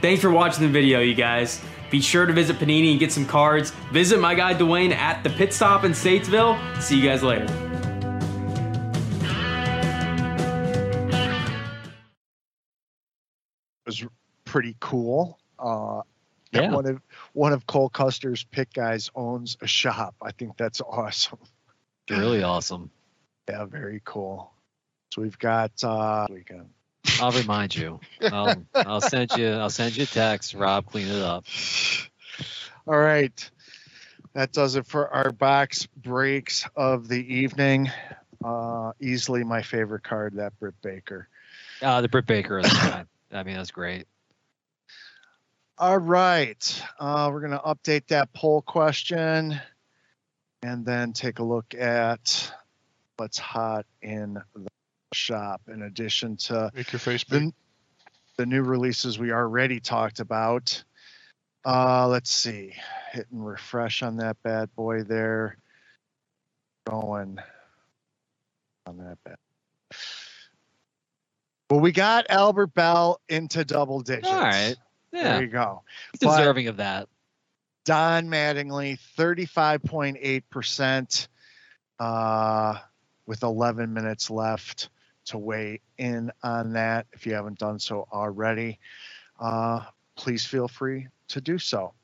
[0.00, 1.60] Thanks for watching the video, you guys.
[1.90, 3.72] Be sure to visit Panini and get some cards.
[3.92, 6.56] Visit my guy Dwayne at the Pit Stop in Statesville.
[6.80, 7.46] See you guys later.
[13.86, 14.04] was
[14.44, 15.38] pretty cool.
[15.58, 16.02] Uh,
[16.52, 16.72] Yeah.
[16.72, 17.00] One of
[17.32, 20.14] one of Cole Custer's pick guys owns a shop.
[20.20, 21.38] I think that's awesome.
[22.08, 22.90] Really awesome.
[23.48, 24.52] Yeah, very cool.
[25.12, 26.68] So we've got uh, weekend.
[27.20, 28.00] I'll remind you.
[28.22, 29.48] I'll, I'll send you.
[29.48, 30.54] I'll send you a text.
[30.54, 31.44] Rob, clean it up.
[32.86, 33.50] All right.
[34.34, 37.90] That does it for our box breaks of the evening.
[38.44, 41.28] Uh, easily my favorite card, that Britt Baker.
[41.82, 42.62] Uh, the Britt Baker.
[42.64, 43.04] I
[43.42, 44.06] mean, that's great.
[45.78, 46.82] All right.
[46.98, 49.60] Uh, we're going to update that poll question
[50.62, 52.52] and then take a look at
[53.16, 54.68] what's hot in the
[55.12, 57.52] shop in addition to Make your face the,
[58.36, 60.84] the new releases we already talked about.
[61.64, 62.72] Uh, let's see.
[63.12, 65.56] Hit and refresh on that bad boy there.
[66.88, 67.38] Going
[68.86, 69.36] on that bad.
[71.68, 74.28] Well, we got Albert Belle into double digits.
[74.28, 74.76] All right.
[75.12, 75.82] There you go.
[76.12, 77.08] he's but- deserving of that.
[77.86, 81.28] Don Mattingly, 35.8%,
[81.98, 82.78] uh,
[83.26, 84.90] with 11 minutes left
[85.30, 87.06] to weigh in on that.
[87.12, 88.78] If you haven't done so already,
[89.40, 89.84] uh,
[90.16, 91.94] please feel free to do so.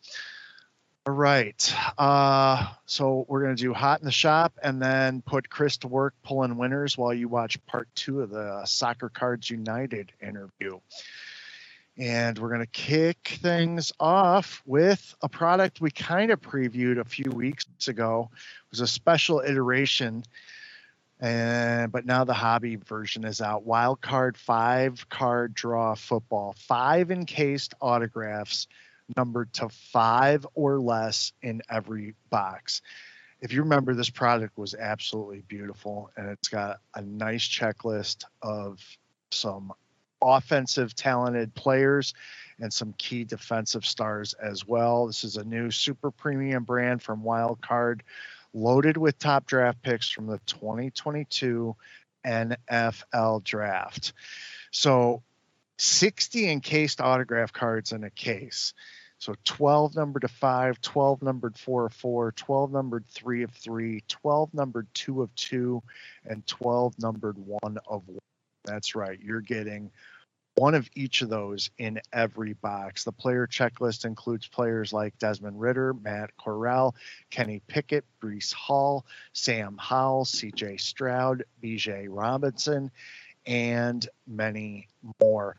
[1.06, 1.74] All right.
[1.98, 5.88] Uh, so we're going to do hot in the shop and then put Chris to
[5.88, 10.80] work pulling winners while you watch part two of the Soccer Cards United interview.
[11.96, 17.04] And we're going to kick things off with a product we kind of previewed a
[17.04, 18.30] few weeks ago.
[18.32, 20.24] It was a special iteration,
[21.20, 23.64] and but now the hobby version is out.
[23.64, 28.66] Wild Card five card draw football, five encased autographs
[29.16, 32.82] numbered to five or less in every box.
[33.40, 38.80] If you remember, this product was absolutely beautiful, and it's got a nice checklist of
[39.30, 39.72] some
[40.22, 42.14] offensive talented players
[42.58, 45.06] and some key defensive stars as well.
[45.06, 48.02] This is a new super premium brand from Wild Card,
[48.56, 51.76] loaded with top draft picks from the 2022
[52.26, 54.12] NFL draft.
[54.70, 55.22] So
[55.78, 58.72] 60 encased autograph cards in a case.
[59.18, 64.02] So 12 numbered to 5, 12 numbered 4 of 4, 12 numbered 3 of 3,
[64.08, 65.82] 12 numbered 2 of 2,
[66.26, 68.18] and 12 numbered 1 of 1.
[68.64, 69.18] That's right.
[69.22, 69.90] You're getting
[70.56, 73.04] one of each of those in every box.
[73.04, 76.94] The player checklist includes players like Desmond Ridder, Matt Corral,
[77.30, 82.90] Kenny Pickett, Breece Hall, Sam Howell, CJ Stroud, Bijan Robinson,
[83.46, 84.88] and many
[85.20, 85.56] more.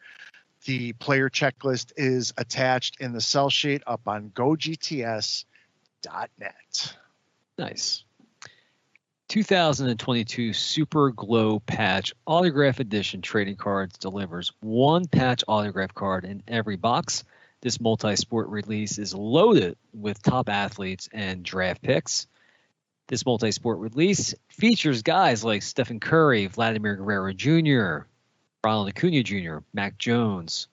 [0.66, 5.46] The player checklist is attached in the sell sheet up on gogts.net.
[7.58, 8.04] Nice.
[9.28, 16.78] 2022 Super Glow Patch Autograph Edition trading cards delivers one patch autograph card in every
[16.78, 17.26] box.
[17.60, 22.28] This multi sport release is loaded with top athletes and draft picks.
[23.08, 28.08] This multi sport release features guys like Stephen Curry, Vladimir Guerrero Jr.,
[28.64, 30.70] Ronald Acuna Jr., Mac Jones,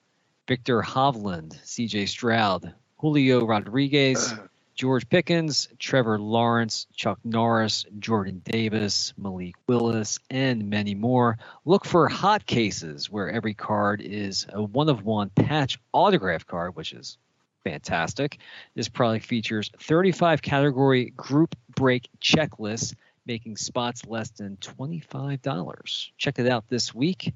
[0.47, 4.33] Viktor Hovland, CJ Stroud, Julio Rodriguez,
[4.75, 11.37] George Pickens, Trevor Lawrence, Chuck Norris, Jordan Davis, Malik Willis, and many more.
[11.63, 16.75] Look for hot cases where every card is a one of one patch autograph card,
[16.75, 17.17] which is
[17.63, 18.37] fantastic.
[18.75, 22.93] This product features 35 category group break checklists,
[23.25, 26.09] making spots less than $25.
[26.17, 27.33] Check it out this week.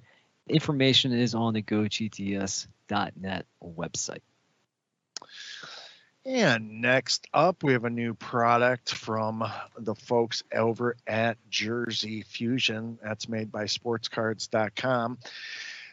[0.50, 4.22] Information is on the GoGTS.net website.
[6.26, 13.00] And next up, we have a new product from the folks over at Jersey Fusion.
[13.02, 15.18] That's made by sportscards.com.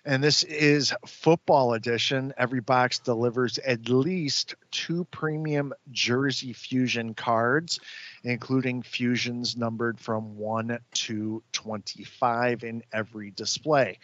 [0.05, 2.33] And this is football edition.
[2.37, 7.81] Every box delivers at least two premium Jersey Fusion cards,
[8.23, 13.99] including fusions numbered from 1 to 25 in every display.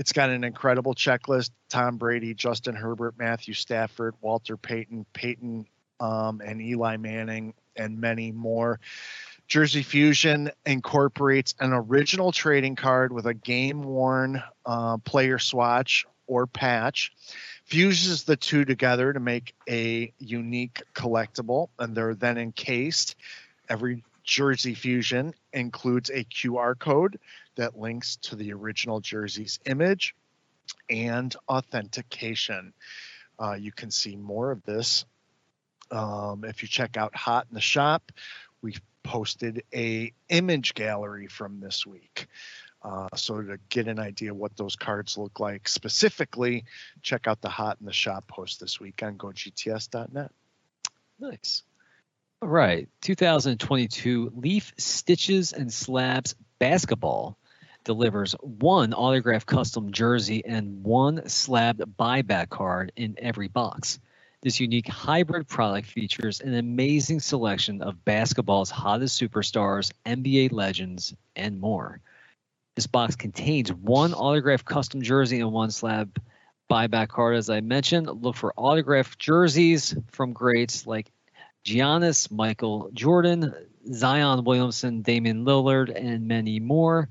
[0.00, 1.50] It's got an incredible checklist.
[1.68, 5.66] Tom Brady, Justin Herbert, Matthew Stafford, Walter Payton, Peyton,
[6.00, 8.80] um, and Eli Manning, and many more.
[9.46, 16.46] Jersey Fusion incorporates an original trading card with a game worn uh, player swatch or
[16.46, 17.12] patch,
[17.66, 23.16] fuses the two together to make a unique collectible, and they're then encased.
[23.68, 27.18] Every Jersey Fusion includes a QR code
[27.56, 30.14] that links to the original jersey's image
[30.88, 32.72] and authentication.
[33.38, 35.04] Uh, you can see more of this
[35.90, 38.12] um, if you check out Hot in the Shop.
[38.62, 42.26] We posted a image gallery from this week.
[42.82, 46.64] Uh, so to get an idea what those cards look like specifically,
[47.02, 50.30] check out the Hot in the Shop post this week on gogts.net.
[51.18, 51.62] Nice.
[52.42, 52.88] All right.
[53.02, 57.36] 2022 Leaf Stitches and Slabs Basketball.
[57.84, 63.98] delivers one autographed custom jersey and one slabbed buyback card in every box.
[64.40, 71.60] This unique hybrid product features an amazing selection of basketball's hottest superstars, NBA legends, and
[71.60, 72.00] more.
[72.74, 76.18] This box contains one autographed custom jersey and one slab
[76.70, 78.06] buyback card, as I mentioned.
[78.06, 81.10] Look for autographed jerseys from greats like
[81.64, 83.54] Giannis, Michael Jordan,
[83.92, 87.08] Zion Williamson, Damian Lillard, and many more.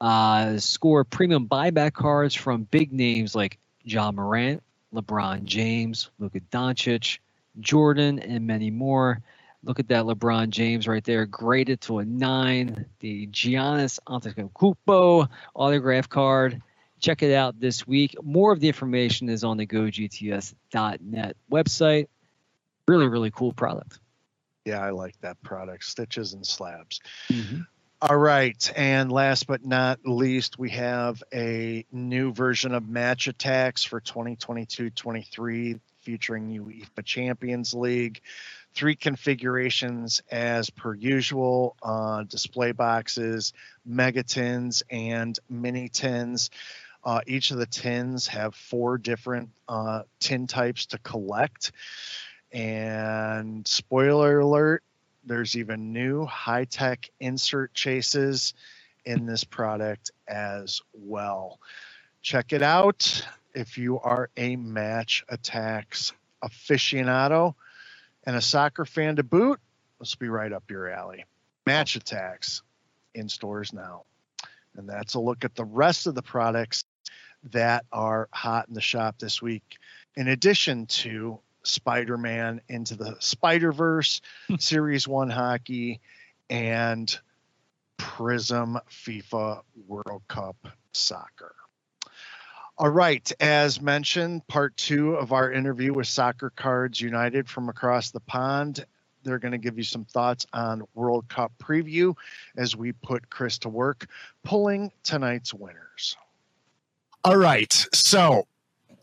[0.00, 4.62] Uh, score premium buyback cards from big names like Ja Morant,
[4.94, 7.18] LeBron James, Luka Doncic,
[7.60, 9.20] Jordan, and many more.
[9.62, 12.86] Look at that LeBron James right there, graded to a nine.
[13.00, 16.62] The Giannis Antetokounmpo autograph card.
[16.98, 18.14] Check it out this week.
[18.22, 22.08] More of the information is on the GoGTS.net website.
[22.90, 24.00] Really, really cool product.
[24.64, 25.84] Yeah, I like that product.
[25.84, 27.00] Stitches and slabs.
[27.30, 27.60] Mm-hmm.
[28.02, 28.72] All right.
[28.74, 34.90] And last but not least, we have a new version of Match Attax for 2022
[34.90, 38.22] 23 featuring UEFA Champions League.
[38.74, 43.52] Three configurations as per usual uh, display boxes,
[43.86, 46.50] mega tins, and mini tins.
[47.04, 51.70] Uh, each of the tins have four different uh, tin types to collect.
[52.52, 54.82] And spoiler alert,
[55.24, 58.54] there's even new high tech insert chases
[59.04, 61.60] in this product as well.
[62.22, 67.54] Check it out if you are a Match Attax aficionado
[68.24, 69.60] and a soccer fan to boot.
[69.98, 71.24] Will be right up your alley.
[71.66, 72.62] Match Attax
[73.14, 74.04] in stores now.
[74.76, 76.84] And that's a look at the rest of the products
[77.52, 79.78] that are hot in the shop this week.
[80.16, 84.56] In addition to Spider-Man into the Spider-Verse, hmm.
[84.56, 86.00] Series 1 hockey,
[86.48, 87.18] and
[87.96, 90.56] Prism FIFA World Cup
[90.92, 91.54] soccer.
[92.78, 98.10] All right, as mentioned, part two of our interview with Soccer Cards United from across
[98.10, 98.86] the pond.
[99.22, 102.14] They're going to give you some thoughts on World Cup preview
[102.56, 104.06] as we put Chris to work
[104.44, 106.16] pulling tonight's winners.
[107.22, 108.46] All right, so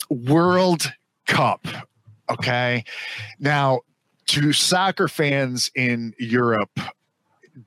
[0.10, 0.92] World
[1.28, 1.68] Cup
[2.30, 2.84] Okay.
[3.40, 3.82] Now,
[4.28, 6.80] to soccer fans in Europe,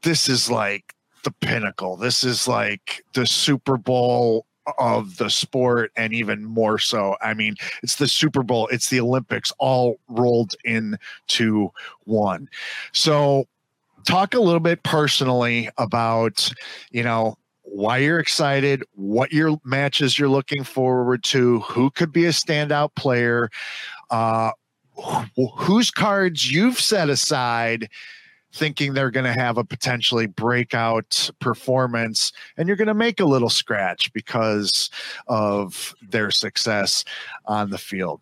[0.02, 0.94] this is like
[1.24, 1.96] the pinnacle.
[1.96, 4.46] This is like the Super Bowl
[4.78, 7.16] of the sport and even more so.
[7.22, 11.70] I mean, it's the Super Bowl, it's the Olympics all rolled into
[12.04, 12.48] one.
[12.92, 13.46] So,
[14.06, 16.50] talk a little bit personally about,
[16.90, 17.36] you know,
[17.70, 22.94] why you're excited, what your matches you're looking forward to, who could be a standout
[22.96, 23.48] player,
[24.10, 24.50] uh,
[25.56, 27.88] whose cards you've set aside
[28.52, 33.24] thinking they're going to have a potentially breakout performance and you're going to make a
[33.24, 34.90] little scratch because
[35.28, 37.04] of their success
[37.46, 38.20] on the field.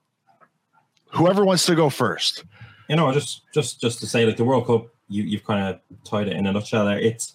[1.13, 2.45] Whoever wants to go first.
[2.89, 5.81] You know just just just to say like the world cup you, you've kind of
[6.05, 6.99] tied it in a nutshell there.
[6.99, 7.35] It's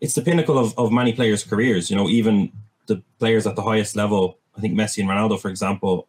[0.00, 2.50] it's the pinnacle of, of many players careers you know even
[2.86, 6.08] the players at the highest level i think messi and ronaldo for example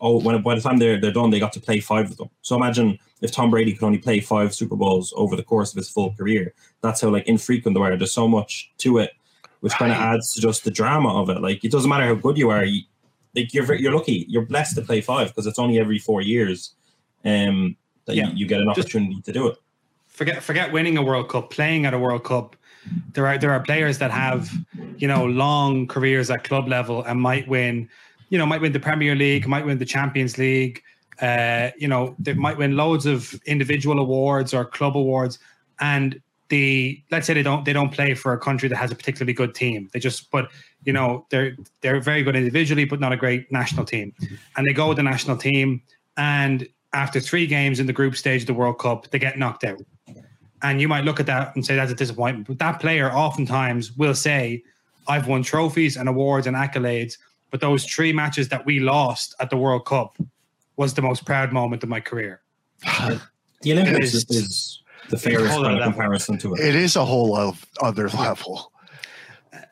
[0.00, 2.30] oh, when by the time they're they're done, they got to play five of them.
[2.42, 5.76] So imagine if Tom Brady could only play five Super Bowls over the course of
[5.76, 6.54] his full career.
[6.80, 7.96] That's how like infrequent they are.
[7.96, 9.12] There's so much to it,
[9.60, 11.40] which kind of adds to just the drama of it.
[11.40, 12.64] Like it doesn't matter how good you are.
[12.64, 12.82] You,
[13.34, 14.26] like you're you're lucky.
[14.28, 16.74] You're blessed to play five because it's only every four years,
[17.24, 18.28] um, that yeah.
[18.28, 19.56] you, you, get an opportunity just to do it.
[20.08, 21.50] Forget forget winning a World Cup.
[21.50, 22.56] Playing at a World Cup
[23.12, 24.50] there are there are players that have
[24.96, 27.88] you know long careers at club level and might win
[28.32, 30.82] you know, might win the Premier League, might win the Champions League.
[31.20, 35.38] Uh, you know, they might win loads of individual awards or club awards,
[35.80, 36.18] and
[36.48, 39.34] the let's say they don't they don't play for a country that has a particularly
[39.34, 39.90] good team.
[39.92, 40.50] They just but
[40.84, 44.14] you know they're they're very good individually, but not a great national team.
[44.56, 45.82] And they go with the national team,
[46.16, 49.64] and after three games in the group stage of the World Cup, they get knocked
[49.64, 49.82] out.
[50.62, 52.46] And you might look at that and say that's a disappointment.
[52.46, 54.62] But that player oftentimes will say,
[55.08, 57.18] I've won trophies and awards and accolades,
[57.50, 60.16] but those three matches that we lost at the World Cup
[60.76, 62.40] was the most proud moment of my career.
[63.62, 66.60] the Olympics is, is, the fairest kind of comparison to it.
[66.60, 68.72] It is a whole other level.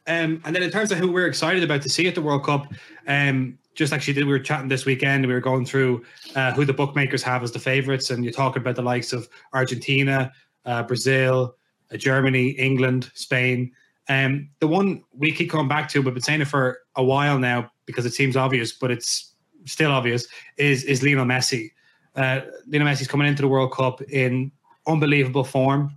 [0.06, 2.44] Um, and then in terms of who we're excited about to see at the World
[2.44, 2.72] Cup,
[3.06, 5.26] um, just actually did, we were chatting this weekend.
[5.26, 8.60] We were going through uh, who the bookmakers have as the favorites, and you're talking
[8.60, 10.32] about the likes of Argentina,
[10.64, 11.56] uh, Brazil,
[11.92, 13.72] uh, Germany, England, Spain.
[14.08, 17.38] Um, the one we keep coming back to, we've been saying it for a while
[17.38, 19.34] now because it seems obvious, but it's
[19.64, 21.70] still obvious, is is Lionel Messi.
[22.16, 24.50] Uh, Lionel Messi's coming into the World Cup in
[24.86, 25.96] unbelievable form.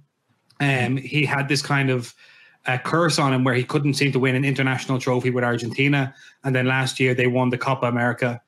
[0.59, 2.13] Um, he had this kind of
[2.65, 6.13] a curse on him where he couldn't seem to win an international trophy with Argentina.
[6.43, 8.41] And then last year they won the Copa America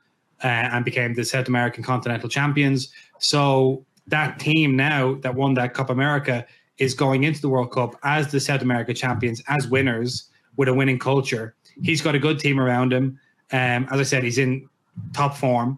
[0.43, 2.93] uh, and became the South American Continental Champions.
[3.19, 6.45] So that team now that won that Copa America
[6.77, 10.73] is going into the World Cup as the South America champions, as winners with a
[10.73, 11.55] winning culture.
[11.81, 13.19] He's got a good team around him.
[13.51, 14.67] Um, as I said, he's in
[15.13, 15.77] top form,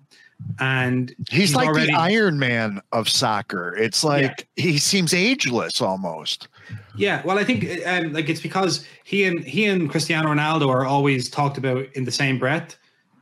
[0.60, 3.76] and He's, He's like already- the Iron Man of soccer.
[3.76, 6.48] It's like he seems ageless almost.
[6.96, 10.86] Yeah, well, I think um, like it's because he and he and Cristiano Ronaldo are
[10.86, 12.78] always talked about in the same breath.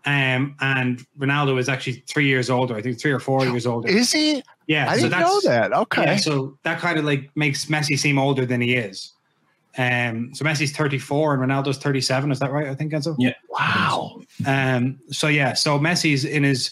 [0.06, 2.76] Um, and Ronaldo is actually three years older.
[2.76, 3.88] I think three or four years older.
[3.88, 4.43] Is he?
[4.68, 5.74] yeah, I so didn't know that.
[5.74, 6.03] Okay.
[6.03, 6.16] yeah.
[6.18, 9.14] So that kind of like makes Messi seem older than he is.
[9.78, 12.32] Um, so Messi's 34 and Ronaldo's 37.
[12.32, 12.68] Is that right?
[12.68, 13.16] I think Enzo.
[13.20, 13.34] Yeah.
[13.49, 14.22] wow.
[14.45, 16.72] Um, so yeah, so Messi's in his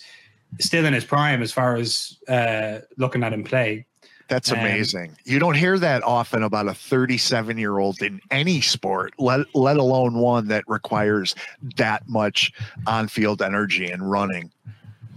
[0.59, 3.85] still in his prime as far as uh, looking at him play.
[4.33, 5.15] That's Um, amazing.
[5.25, 9.77] you don't hear that often about a 37 year old in any sport, let let
[9.77, 11.35] alone one that requires
[11.75, 12.51] that much
[12.87, 14.49] on field energy and running.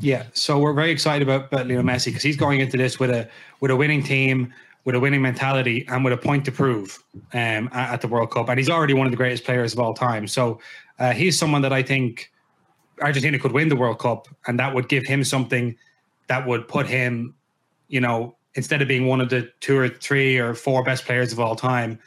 [0.01, 3.09] Yeah, so we're very excited about, about Leo Messi because he's going into this with
[3.09, 3.27] a
[3.61, 4.53] with a winning team,
[4.85, 7.03] with a winning mentality, and with a point to prove
[7.33, 8.51] um, at, at the World Cup.
[8.51, 10.27] And he's already one of the greatest players of all time.
[10.27, 10.61] So
[10.99, 12.31] uh, he's someone that I think
[13.01, 15.75] Argentina could win the World Cup, and that would give him something
[16.27, 17.35] that would put him,
[17.89, 21.33] you know, instead of being one of the two or three or four best players
[21.33, 21.99] of all time,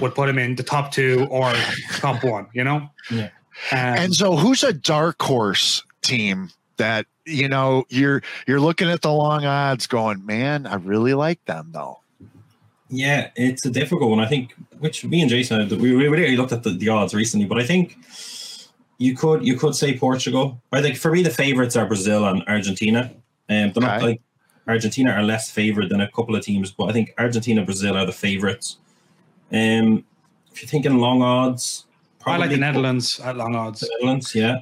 [0.00, 1.52] would put him in the top two or
[1.96, 2.46] top one.
[2.52, 2.88] You know.
[3.10, 3.30] Yeah.
[3.72, 9.02] Um, and so who's a dark horse team that you know you're you're looking at
[9.02, 12.00] the long odds going, man, I really like them though.
[12.90, 14.20] Yeah, it's a difficult one.
[14.20, 17.46] I think, which me and Jason, we we really looked at the, the odds recently,
[17.46, 17.96] but I think
[18.98, 20.60] you could you could say Portugal.
[20.72, 23.10] I think for me the favorites are Brazil and Argentina.
[23.48, 24.20] Um, they're not like
[24.66, 28.06] Argentina are less favored than a couple of teams, but I think Argentina, Brazil are
[28.06, 28.78] the favorites.
[29.52, 30.04] Um,
[30.52, 31.86] if you're thinking long odds,
[32.18, 32.44] probably.
[32.44, 33.80] I like the Netherlands at long odds.
[33.80, 34.60] The Netherlands, yeah.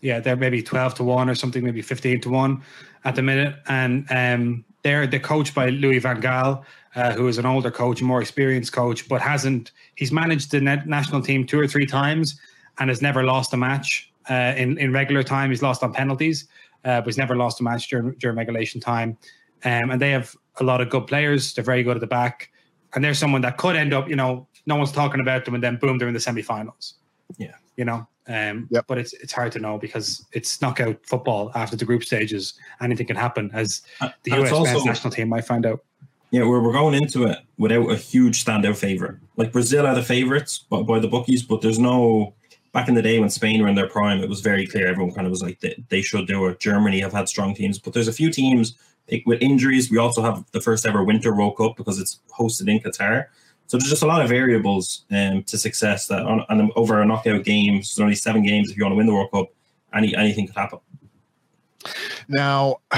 [0.00, 2.62] yeah, they're maybe 12 to 1 or something, maybe 15 to 1
[3.04, 3.56] at the minute.
[3.66, 8.00] And um, they're they're coached by Louis Van Gaal, uh, who is an older coach,
[8.00, 11.86] a more experienced coach, but hasn't he's managed the net national team two or three
[11.86, 12.40] times
[12.78, 15.50] and has never lost a match uh, in, in regular time.
[15.50, 16.48] He's lost on penalties,
[16.84, 19.18] uh, but he's never lost a match during, during regulation time.
[19.64, 21.54] Um, and they have a lot of good players.
[21.54, 22.50] They're very good at the back.
[22.94, 25.62] And they're someone that could end up, you know, no one's talking about them, and
[25.62, 26.94] then boom, they're in the semifinals.
[27.38, 27.54] Yeah.
[27.76, 28.84] You know, um, Yep.
[28.88, 32.54] but it's it's hard to know because it's knockout football after the group stages.
[32.82, 35.80] Anything can happen, as Uh, the and US also- national team might find out.
[36.32, 39.16] Yeah, we're, we're going into it without a huge standout favorite.
[39.36, 42.34] Like Brazil are the favorites by, by the bookies, but there's no.
[42.72, 44.86] Back in the day when Spain were in their prime, it was very clear.
[44.86, 46.60] Everyone kind of was like they, they should do it.
[46.60, 48.78] Germany have had strong teams, but there's a few teams like,
[49.26, 49.90] with injuries.
[49.90, 53.26] We also have the first ever Winter World Cup because it's hosted in Qatar.
[53.66, 57.04] So there's just a lot of variables um, to success that on, on over a
[57.04, 57.74] knockout game.
[57.74, 59.46] There's only seven games if you want to win the World Cup.
[59.94, 60.80] Any anything could happen.
[62.28, 62.78] Now,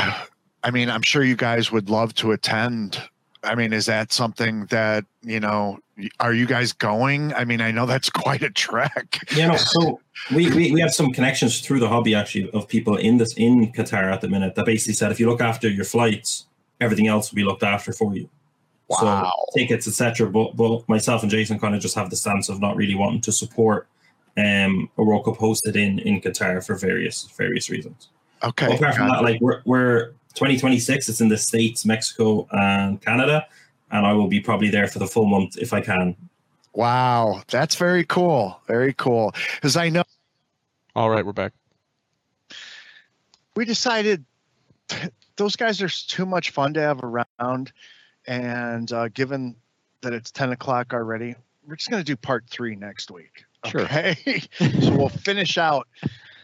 [0.64, 3.02] I mean, I'm sure you guys would love to attend.
[3.42, 5.78] I mean, is that something that, you know,
[6.20, 7.32] are you guys going?
[7.34, 9.18] I mean, I know that's quite a trek.
[9.34, 10.00] Yeah, no, so
[10.34, 13.72] we, we, we have some connections through the hobby actually of people in this in
[13.72, 16.46] Qatar at the minute that basically said if you look after your flights,
[16.80, 18.28] everything else will be looked after for you.
[18.88, 19.32] Wow.
[19.32, 20.30] So tickets, etc.
[20.30, 23.20] But but myself and Jason kind of just have the stance of not really wanting
[23.22, 23.88] to support
[24.36, 28.08] um a World Cup hosted in in Qatar for various various reasons.
[28.42, 28.66] Okay.
[28.66, 33.46] But apart from that, like we're we're 2026, it's in the States, Mexico, and Canada.
[33.92, 36.16] And I will be probably there for the full month if I can.
[36.74, 38.60] Wow, that's very cool.
[38.66, 39.34] Very cool.
[39.54, 40.04] Because I know
[40.96, 41.52] All right, we're back.
[43.54, 44.24] we decided
[45.36, 47.72] those guys are too much fun to have around,
[48.26, 49.54] and uh, given
[50.00, 51.34] that it's ten o'clock already,
[51.66, 53.44] we're just going to do part three next week.
[53.66, 53.82] Sure.
[53.82, 54.16] Okay,
[54.58, 55.86] so we'll finish out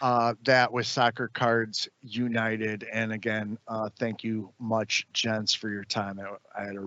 [0.03, 5.85] uh, that with Soccer Cards United, and again, uh, thank you much, gents, for your
[5.85, 6.21] time.
[6.21, 6.87] I, I had a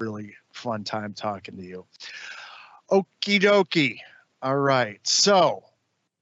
[0.00, 1.86] really fun time talking to you.
[2.90, 3.98] Okie dokie.
[4.42, 4.98] All right.
[5.04, 5.62] So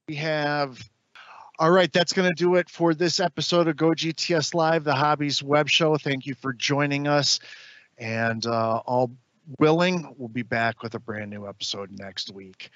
[0.07, 0.79] we have.
[1.61, 4.95] All right, that's going to do it for this episode of Go GTS Live, the
[4.95, 5.97] Hobbies Web Show.
[5.97, 7.41] Thank you for joining us.
[7.99, 9.11] And uh, all
[9.59, 12.71] willing, we'll be back with a brand new episode next week.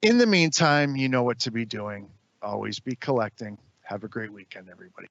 [0.00, 2.08] In the meantime, you know what to be doing.
[2.40, 3.58] Always be collecting.
[3.82, 5.08] Have a great weekend, everybody.